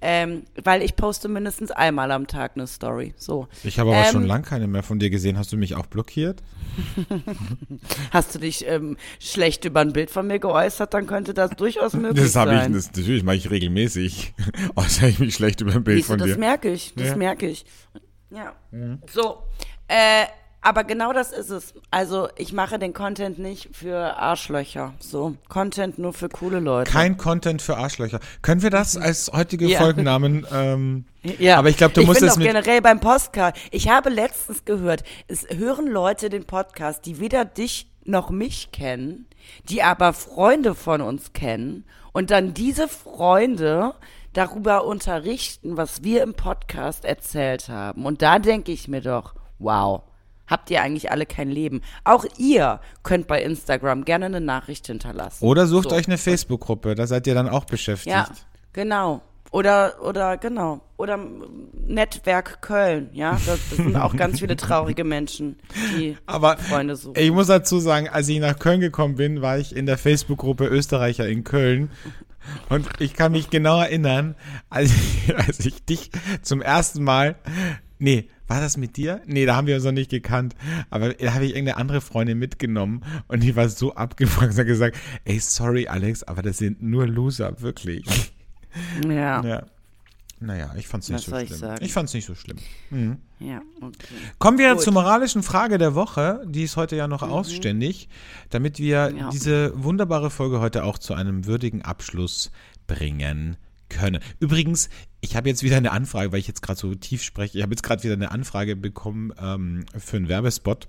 [0.00, 3.14] Ähm, weil ich poste mindestens einmal am Tag eine Story.
[3.16, 3.48] So.
[3.64, 5.36] ich habe aber Ähm, schon lang keine mehr von dir gesehen.
[5.36, 6.27] Hast du mich auch blockiert?
[8.10, 11.94] Hast du dich ähm, schlecht über ein Bild von mir geäußert, dann könnte das durchaus
[11.94, 12.72] möglich Das habe ich, sein.
[12.72, 14.34] das, natürlich mache ich regelmäßig.
[14.76, 16.38] Äußere ich mich schlecht über ein Bild Siehst du, von das dir.
[16.38, 17.12] merke ich, das Ja.
[17.14, 17.18] Mhm.
[17.18, 17.64] merke ich.
[18.30, 18.54] Ja.
[19.10, 19.42] So,
[19.88, 20.26] äh,
[20.60, 21.74] aber genau das ist es.
[21.90, 24.94] Also ich mache den Content nicht für Arschlöcher.
[24.98, 26.90] So, Content nur für coole Leute.
[26.90, 28.20] Kein Content für Arschlöcher.
[28.42, 29.78] Können wir das als heutige Ja.
[29.78, 30.46] Folgennamen?
[30.52, 31.04] Ähm,
[31.38, 31.58] ja.
[31.58, 33.56] Aber ich glaube, du ich musst es auch generell beim Podcast.
[33.70, 39.26] Ich habe letztens gehört, es hören Leute den Podcast, die weder dich noch mich kennen,
[39.68, 43.94] die aber Freunde von uns kennen und dann diese Freunde
[44.32, 48.06] darüber unterrichten, was wir im Podcast erzählt haben.
[48.06, 50.02] Und da denke ich mir doch, wow.
[50.48, 51.82] Habt ihr eigentlich alle kein Leben?
[52.04, 55.44] Auch ihr könnt bei Instagram gerne eine Nachricht hinterlassen.
[55.44, 55.96] Oder sucht So.
[55.96, 58.14] euch eine Facebook-Gruppe, da seid ihr dann auch beschäftigt.
[58.14, 58.28] Ja,
[58.72, 59.22] genau.
[59.50, 60.82] Oder, oder, genau.
[60.98, 61.18] Oder
[61.86, 63.32] Netzwerk Köln, ja.
[63.32, 65.56] Das, das sind auch ganz viele traurige Menschen,
[65.96, 67.14] die Aber Freunde suchen.
[67.18, 70.66] ich muss dazu sagen, als ich nach Köln gekommen bin, war ich in der Facebook-Gruppe
[70.66, 71.90] Österreicher in Köln.
[72.68, 74.34] Und ich kann mich genau erinnern,
[74.70, 76.10] als ich, als ich dich
[76.42, 77.36] zum ersten Mal,
[77.98, 79.20] nee, war das mit dir?
[79.26, 80.56] Nee, da haben wir uns noch nicht gekannt.
[80.90, 84.66] Aber da habe ich irgendeine andere Freundin mitgenommen und die war so abgefuckt und hat
[84.66, 88.04] gesagt, ey, sorry Alex, aber das sind nur Loser, wirklich.
[89.08, 89.44] Ja.
[89.44, 89.66] Ja.
[90.40, 91.58] Naja, ich fand's nicht Was so soll ich schlimm.
[91.60, 91.84] sagen?
[91.84, 92.58] Ich fand's nicht so schlimm.
[93.40, 94.14] Ja, okay.
[94.38, 94.82] Kommen wir Gut.
[94.82, 96.42] zur moralischen Frage der Woche.
[96.46, 98.08] Die ist heute ja noch ausständig,
[98.50, 99.30] damit wir Ja.
[99.30, 102.52] diese wunderbare Folge heute auch zu einem würdigen Abschluss
[102.86, 103.56] bringen
[103.88, 104.20] können.
[104.38, 104.90] Übrigens,
[105.20, 107.58] ich habe jetzt wieder eine Anfrage, weil ich jetzt gerade so tief spreche.
[107.58, 110.86] Ich habe jetzt gerade wieder eine Anfrage bekommen ähm, für einen Werbespot.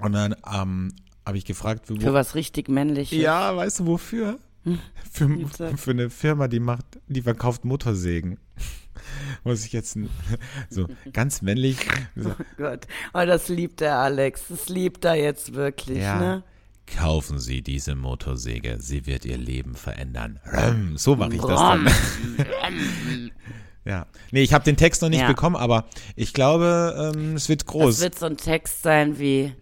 [0.00, 0.92] Und dann ähm,
[1.24, 3.18] habe ich gefragt, wo, Für was richtig männliches.
[3.18, 4.38] ja, weißt du wofür?
[5.12, 5.78] Für, sag.
[5.78, 8.38] für eine Firma, die macht, die verkauft Motorsägen.
[9.44, 9.96] Muss ich jetzt
[10.70, 11.78] so ganz männlich.
[12.16, 12.86] So, Oh Gott.
[13.14, 14.44] Oh, das liebt der Alex.
[14.48, 16.18] Das liebt er jetzt wirklich, Ja.
[16.18, 16.42] ne?
[16.86, 20.38] Kaufen Sie diese Motorsäge, sie wird Ihr Leben verändern.
[20.94, 21.88] So mache ich das dann.
[23.84, 24.06] Ja.
[24.32, 25.28] Nee, ich habe den Text noch nicht Ja.
[25.28, 25.84] bekommen, aber
[26.16, 28.00] ich glaube, ähm, es wird groß.
[28.00, 29.52] wird so ein Text sein wie,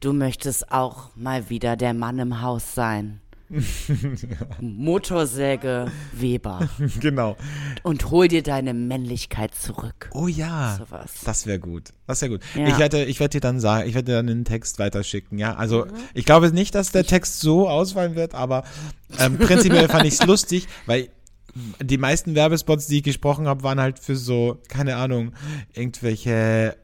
[0.00, 3.21] du möchtest auch mal wieder der Mann im Haus sein.
[4.60, 6.68] Motorsäge Weber.
[7.00, 7.36] genau.
[7.82, 10.10] Und hol dir deine Männlichkeit zurück.
[10.14, 11.12] Oh ja, Sowas.
[11.24, 11.90] das wäre gut.
[12.06, 12.40] Das wäre gut.
[12.54, 12.68] Ja.
[12.68, 15.38] Ich werde, ich werde dir dann sagen, ich werde dir dann einen Text weiterschicken.
[15.38, 15.90] Ja, also Mhm.
[16.14, 18.64] ich glaube nicht, dass der Text so ausfallen wird, aber
[19.18, 21.08] ähm, prinzipiell fand ich es lustig, weil
[21.80, 25.32] die meisten Werbespots, die ich gesprochen habe, waren halt für so, keine Ahnung,
[25.74, 26.76] irgendwelche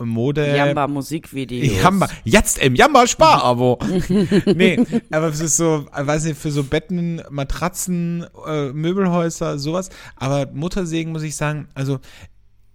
[0.00, 0.56] Mode.
[0.56, 1.82] Jamba Musikvideos.
[1.82, 3.78] Jamba, jetzt im Jamba Spar-Abo.
[4.54, 9.90] nee, aber es ist so, weiß nicht, für so Betten, Matratzen, äh, Möbelhäuser, sowas.
[10.16, 11.98] Aber Muttersägen muss ich sagen, also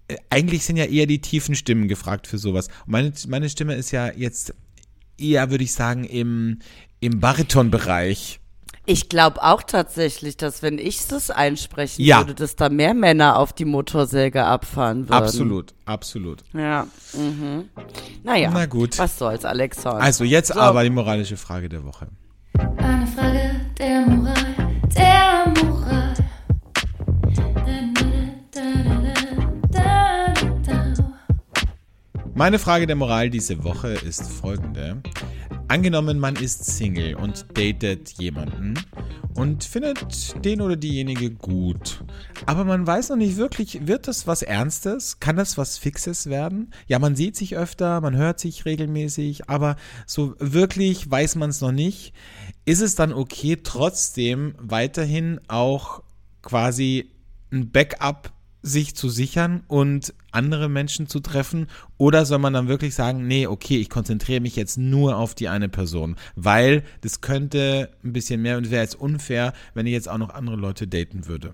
[0.07, 2.67] äh, eigentlich sind ja eher die tiefen Stimmen gefragt für sowas.
[2.86, 4.53] Meine, meine Stimme ist ja jetzt
[5.17, 6.59] eher, würde ich sagen, im,
[6.99, 8.39] im Baritonbereich.
[8.86, 12.19] Ich glaube auch tatsächlich, dass wenn ich das einsprechen Ja.
[12.19, 15.13] würde, dass da mehr Männer auf die Motorsäge abfahren würden.
[15.23, 16.43] Absolut, absolut.
[16.53, 16.88] Ja.
[17.13, 17.69] Mhm.
[18.23, 18.51] Naja.
[18.53, 18.97] Na gut.
[18.99, 20.01] Was soll's, Alexander?
[20.01, 20.59] Also jetzt So.
[20.59, 22.07] aber die moralische Frage der Woche.
[22.77, 24.36] Eine Frage der Moral,
[24.95, 26.13] der Moral.
[32.36, 35.01] Meine Frage der Moral diese Woche ist folgende.
[35.68, 38.76] Angenommen, man ist Single und datet jemanden
[39.34, 42.03] und findet den oder diejenige gut.
[42.45, 45.20] Aber man weiß noch nicht wirklich, wird das was Ernstes?
[45.20, 46.72] Kann das was Fixes werden?
[46.88, 51.61] Ja, man sieht sich öfter, man hört sich regelmäßig, aber so wirklich weiß man es
[51.61, 52.14] noch nicht.
[52.66, 56.03] Ist es dann okay, trotzdem weiterhin auch
[56.41, 57.11] quasi
[57.51, 58.32] ein Backup
[58.64, 61.68] sich zu sichern und andere Menschen zu treffen?
[61.97, 65.49] Oder soll man dann wirklich sagen, nee, okay, ich konzentriere mich jetzt nur auf die
[65.49, 70.09] eine Person, weil das könnte ein bisschen mehr und wäre jetzt unfair, wenn ich jetzt
[70.09, 71.53] auch noch andere Leute daten würde.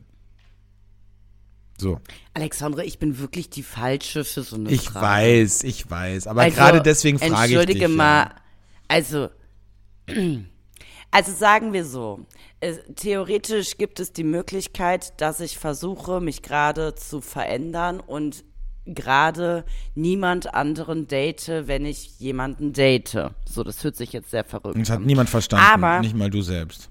[1.79, 2.01] So,
[2.33, 5.05] Alexandre, ich bin wirklich die Falsche für so eine ich Frage.
[5.05, 7.51] weiß, ich weiß, aber Also, gerade deswegen frage ich dich.
[7.57, 7.87] Entschuldige ja.
[7.87, 8.31] mal,
[8.89, 9.29] also,
[11.11, 12.25] also sagen wir so,
[12.61, 18.43] es, theoretisch gibt es die Möglichkeit, dass ich versuche, mich gerade zu verändern und
[18.85, 23.31] gerade niemand anderen date, wenn ich jemanden date.
[23.47, 25.05] So, das hört sich jetzt sehr verrückt Das hat an.
[25.05, 26.89] niemand verstanden, Aber- nicht mal du selbst.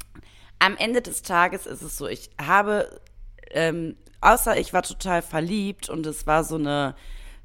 [0.61, 3.01] am Ende des Tages ist es so, ich habe,
[3.51, 6.95] ähm, außer ich war total verliebt und es war so eine,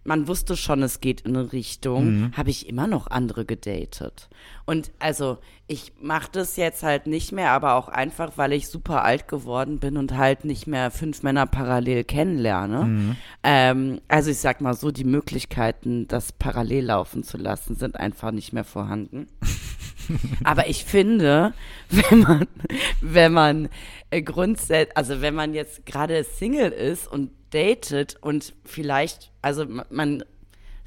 [0.03, 4.29] man wusste schon, es geht in eine Richtung, habe ich immer noch andere gedatet.
[4.65, 5.37] Und also,
[5.67, 9.79] ich mache das jetzt halt nicht mehr, aber auch einfach, weil ich super alt geworden
[9.79, 13.15] bin und halt nicht mehr fünf Männer parallel kennenlerne.
[13.43, 18.31] Ähm, also ich sag mal so, die Möglichkeiten, das parallel laufen zu lassen, sind einfach
[18.31, 19.27] nicht mehr vorhanden.
[20.43, 21.53] Aber ich finde,
[21.89, 22.47] wenn man,
[23.01, 23.69] wenn man
[24.09, 29.85] äh, grundsätzlich, also wenn man jetzt gerade Single ist und datet und vielleicht, also ma-
[29.89, 30.23] man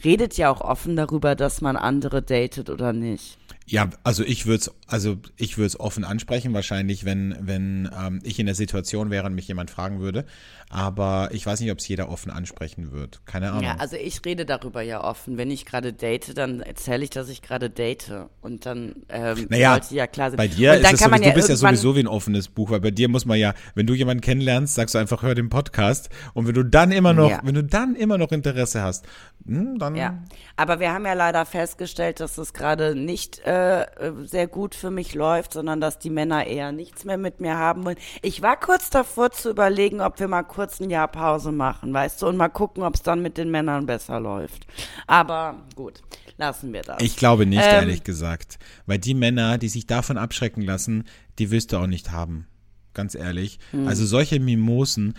[0.05, 3.39] redet ja auch offen darüber, dass man andere datet oder nicht.
[3.69, 8.21] Ja, also ich würde es, also ich würde es offen ansprechen, wahrscheinlich, wenn, wenn ähm,
[8.23, 10.25] ich in der Situation wäre und mich jemand fragen würde.
[10.69, 13.21] Aber ich weiß nicht, ob es jeder offen ansprechen wird.
[13.25, 13.63] Keine Ahnung.
[13.65, 15.37] Ja, also ich rede darüber ja offen.
[15.37, 18.13] Wenn ich gerade date, dann erzähle ich, dass ich gerade date.
[18.41, 20.37] Und dann ähm, Naja, sollte ja klar sein.
[20.39, 22.07] bei dir und ist es kann man sowieso, ja du bist ja sowieso wie ein
[22.09, 25.23] offenes Buch, weil bei dir muss man ja, wenn du jemanden kennenlernst, sagst du einfach,
[25.23, 26.09] hör den Podcast.
[26.35, 27.41] Und wenn du dann immer noch, Ja.
[27.45, 29.07] wenn du dann immer noch Interesse hast,
[29.45, 30.23] hm, dann Ja,
[30.57, 34.91] aber wir haben ja leider festgestellt, dass es gerade nicht äh, äh, sehr gut für
[34.91, 37.97] mich läuft, sondern dass die Männer eher nichts mehr mit mir haben wollen.
[38.23, 42.23] Ich war kurz davor zu überlegen, ob wir mal kurz ein Jahr Pause machen, weißt
[42.23, 44.67] du, und mal gucken, ob es dann mit den Männern besser läuft.
[45.07, 46.03] Aber gut,
[46.37, 47.03] lassen wir das.
[47.03, 48.59] Ich glaube nicht, Ähm, ehrlich gesagt.
[48.87, 51.05] Weil die Männer, die sich davon abschrecken lassen,
[51.39, 52.47] die wirst du auch nicht haben.
[52.95, 53.59] Ganz ehrlich.
[53.73, 53.87] Hm.
[53.87, 55.15] Also solche Mimosen,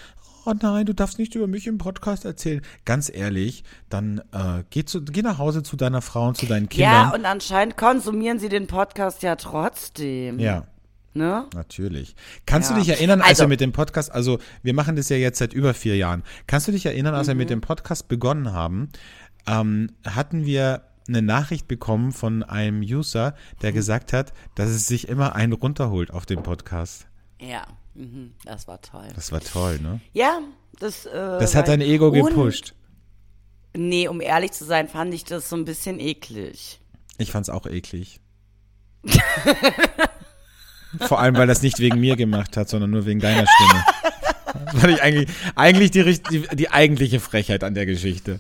[0.47, 2.61] oh nein, du darfst nicht über mich im Podcast erzählen.
[2.85, 6.69] Ganz ehrlich, dann äh, geh, zu, geh nach Hause zu deiner Frau und zu deinen
[6.71, 7.19] ja, Kindern.
[7.19, 10.39] und anscheinend konsumieren sie den Podcast ja trotzdem.
[10.39, 10.63] Ja,
[11.13, 11.45] Ne?
[11.55, 12.15] natürlich.
[12.45, 12.75] Kannst Ja.
[12.75, 15.39] du dich erinnern, als Also- wir mit dem Podcast, also wir machen das ja jetzt
[15.39, 16.21] seit über vier Jahren.
[16.45, 17.39] Kannst du dich erinnern, als wir Mhm.
[17.39, 18.89] mit dem Podcast begonnen haben,
[19.47, 25.07] ähm, hatten wir eine Nachricht bekommen von einem User, der gesagt hat, dass es sich
[25.07, 27.07] immer einen runterholt auf dem Podcast.
[27.41, 27.65] Ja,
[27.97, 29.07] mhm, das war toll.
[29.15, 29.99] Das war toll, ne?
[30.13, 30.39] Ja,
[30.79, 31.05] das.
[31.05, 32.73] Äh, Das hat dein Ego gepusht.
[33.75, 36.79] Nee, um ehrlich zu sein, fand ich das so ein bisschen eklig.
[37.17, 38.21] Ich fand's auch eklig.
[41.01, 43.83] Vor allem, weil das nicht wegen mir gemacht hat, sondern nur wegen deiner Stimme.
[44.65, 48.39] Das fand ich eigentlich, eigentlich die, die, die eigentliche Frechheit an der Geschichte.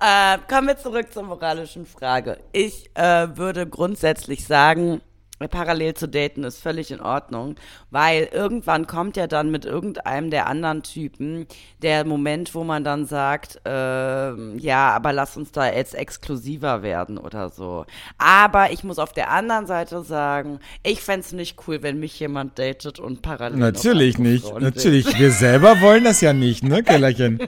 [0.00, 2.38] Äh, kommen wir zurück zur moralischen Frage.
[2.52, 5.00] Ich äh, würde grundsätzlich sagen,
[5.48, 7.56] parallel zu daten ist völlig in Ordnung,
[7.90, 11.46] weil irgendwann kommt ja dann mit irgendeinem der anderen Typen
[11.82, 17.18] der Moment, wo man dann sagt, ähm, ja, aber lass uns da jetzt exklusiver werden
[17.18, 17.84] oder so.
[18.18, 22.58] Aber ich muss auf der anderen Seite sagen, ich fänd's nicht cool, wenn mich jemand
[22.58, 24.44] datet und parallel Natürlich nicht.
[24.46, 24.76] Frauen datet.
[24.76, 25.18] Natürlich.
[25.18, 27.40] Wir selber wollen das ja nicht, ne, Kellerchen?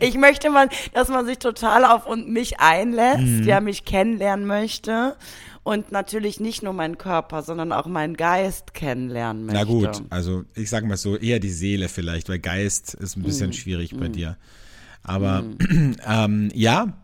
[0.00, 3.44] Ich möchte mal, dass man sich total auf und mich einlässt, Mhm.
[3.44, 5.16] ja, mich kennenlernen möchte
[5.62, 9.58] und natürlich nicht nur meinen Körper, sondern auch meinen Geist kennenlernen möchte.
[9.58, 13.20] Na gut, also ich sag mal so, eher die Seele vielleicht, weil Geist ist ein
[13.20, 13.24] Mm.
[13.24, 14.36] bisschen schwierig bei dir.
[15.02, 15.44] Aber
[16.06, 16.94] ähm, ja,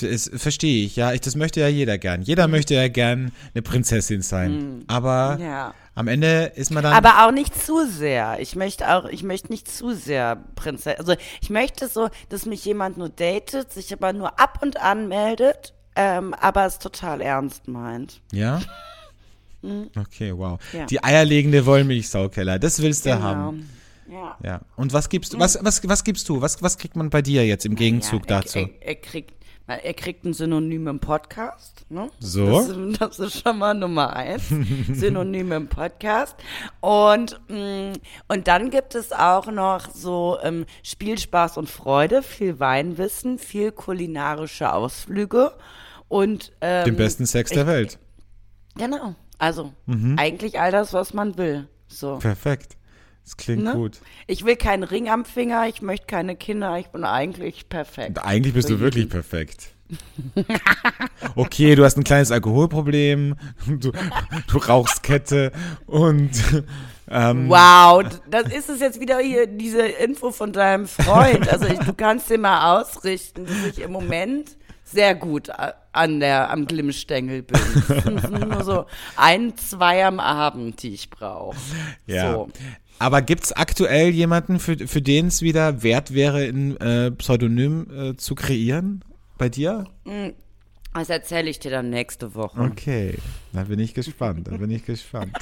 [0.00, 0.96] verstehe ich.
[0.96, 2.22] Ja, ich, das möchte ja jeder gern.
[2.22, 4.84] Jeder möchte ja gern eine Prinzessin sein.
[4.86, 5.42] Aber Mm.
[5.42, 5.74] Ja.
[5.94, 6.92] am Ende ist man dann.
[6.92, 8.38] Aber auch nicht zu sehr.
[8.40, 10.98] Ich möchte auch, ich möchte nicht zu sehr Prinzessin.
[10.98, 15.08] Also ich möchte so, dass mich jemand nur datet, sich aber nur ab und an
[15.08, 18.20] meldet, ähm, aber es total ernst meint.
[18.32, 18.60] ja?
[19.96, 20.58] Okay, wow.
[20.72, 20.86] Ja.
[20.86, 23.22] Die eierlegende Wollmilchsaukeller, das willst du Genau.
[23.22, 23.70] haben.
[24.10, 24.36] Ja.
[24.42, 24.60] Ja.
[24.76, 25.38] Und was gibst du?
[25.38, 26.40] Was, was, was gibst du?
[26.40, 28.58] Was, was kriegt man bei dir jetzt im Gegenzug ja, er, dazu?
[28.58, 29.34] Er, er, kriegt,
[29.66, 31.86] er kriegt ein Synonym im Podcast.
[31.88, 32.10] Ne?
[32.18, 32.46] So.
[32.98, 34.48] Das, das ist schon mal Nummer eins.
[34.92, 36.36] Synonym im Podcast.
[36.80, 37.92] Und, mh,
[38.28, 44.72] und dann gibt es auch noch so ähm, Spielspaß und Freude, viel Weinwissen, viel kulinarische
[44.72, 45.52] Ausflüge
[46.08, 47.98] und ähm, Den besten Sex der ich- Welt.
[48.76, 49.14] Genau.
[49.38, 50.18] Also Mhm.
[50.18, 51.68] eigentlich all das, was man will.
[51.88, 52.18] So.
[52.18, 52.76] Perfekt.
[53.24, 53.72] Das klingt Ne?
[53.72, 54.00] gut.
[54.26, 58.18] Ich will keinen Ring am Finger, ich möchte keine Kinder, ich bin eigentlich perfekt.
[58.24, 59.68] Eigentlich bist du wirklich perfekt.
[61.34, 63.92] Okay, du hast ein kleines Alkoholproblem, du,
[64.48, 65.52] du rauchst Kette
[65.86, 66.30] und
[67.08, 71.48] ähm, Wow, das ist es jetzt wieder hier, diese Info von deinem Freund.
[71.48, 75.48] Also ich, du kannst dir mal ausrichten, dass ich im Moment sehr gut
[75.92, 77.60] an der, am Glimmstängel bin.
[77.88, 81.56] Das sind nur so ein, zwei am Abend, die ich brauche.
[82.06, 82.32] ja.
[82.32, 82.48] So.
[83.02, 88.16] Aber gibt's aktuell jemanden, für, für den es wieder wert wäre, ein äh, Pseudonym äh,
[88.16, 89.04] zu kreieren?
[89.38, 89.88] Bei dir?
[90.94, 92.60] Das erzähle ich dir dann nächste Woche.
[92.60, 93.18] Okay,
[93.52, 95.36] da bin ich gespannt, da bin ich gespannt.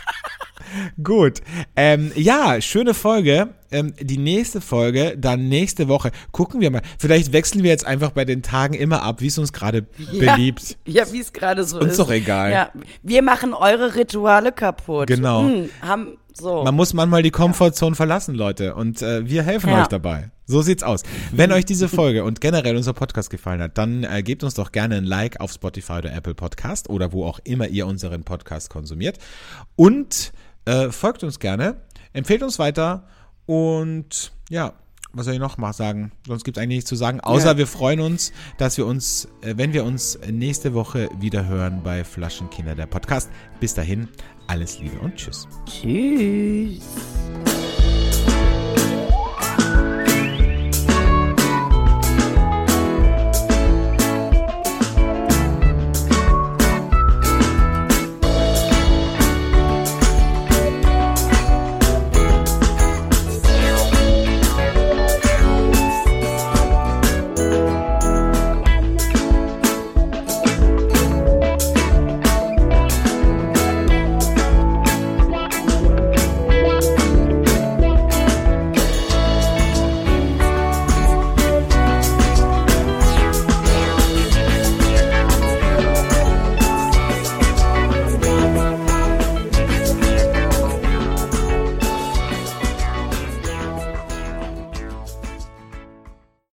[1.03, 1.41] Gut,
[1.77, 3.49] ähm, ja, schöne Folge.
[3.73, 6.11] Ähm, die nächste Folge, dann nächste Woche.
[6.33, 6.83] Gucken wir mal.
[6.99, 10.35] Vielleicht wechseln wir jetzt einfach bei den Tagen immer ab, wie es uns gerade Ja.
[10.35, 10.77] beliebt.
[10.87, 12.01] Ja, wie es gerade so Uns ist.
[12.01, 12.51] doch egal.
[12.51, 12.71] Ja,
[13.05, 15.07] wir machen eure Rituale kaputt.
[15.07, 15.45] Genau.
[15.45, 16.65] Hm, haben so.
[16.65, 18.75] Man muss manchmal die Comfortzone verlassen, Leute.
[18.75, 19.83] Und äh, wir helfen Ja.
[19.83, 20.31] euch dabei.
[20.47, 21.05] So sieht's aus.
[21.31, 24.73] Wenn euch diese Folge und generell unser Podcast gefallen hat, dann äh, gebt uns doch
[24.73, 28.69] gerne ein Like auf Spotify oder Apple Podcast oder wo auch immer ihr unseren Podcast
[28.69, 29.19] konsumiert.
[29.77, 30.33] Und
[30.71, 31.77] äh, folgt uns gerne,
[32.13, 33.05] empfehlt uns weiter
[33.47, 34.73] und ja,
[35.13, 36.13] was soll ich noch mal sagen?
[36.27, 37.57] Sonst gibt's eigentlich nichts zu sagen, außer Ja.
[37.59, 42.05] wir freuen uns, dass wir uns, äh, wenn wir uns nächste Woche wieder hören bei
[42.05, 43.29] Flaschenkinder, der Podcast.
[43.59, 44.09] Bis dahin,
[44.47, 45.49] alles Liebe und Tschüss.
[45.67, 46.81] Tschüss.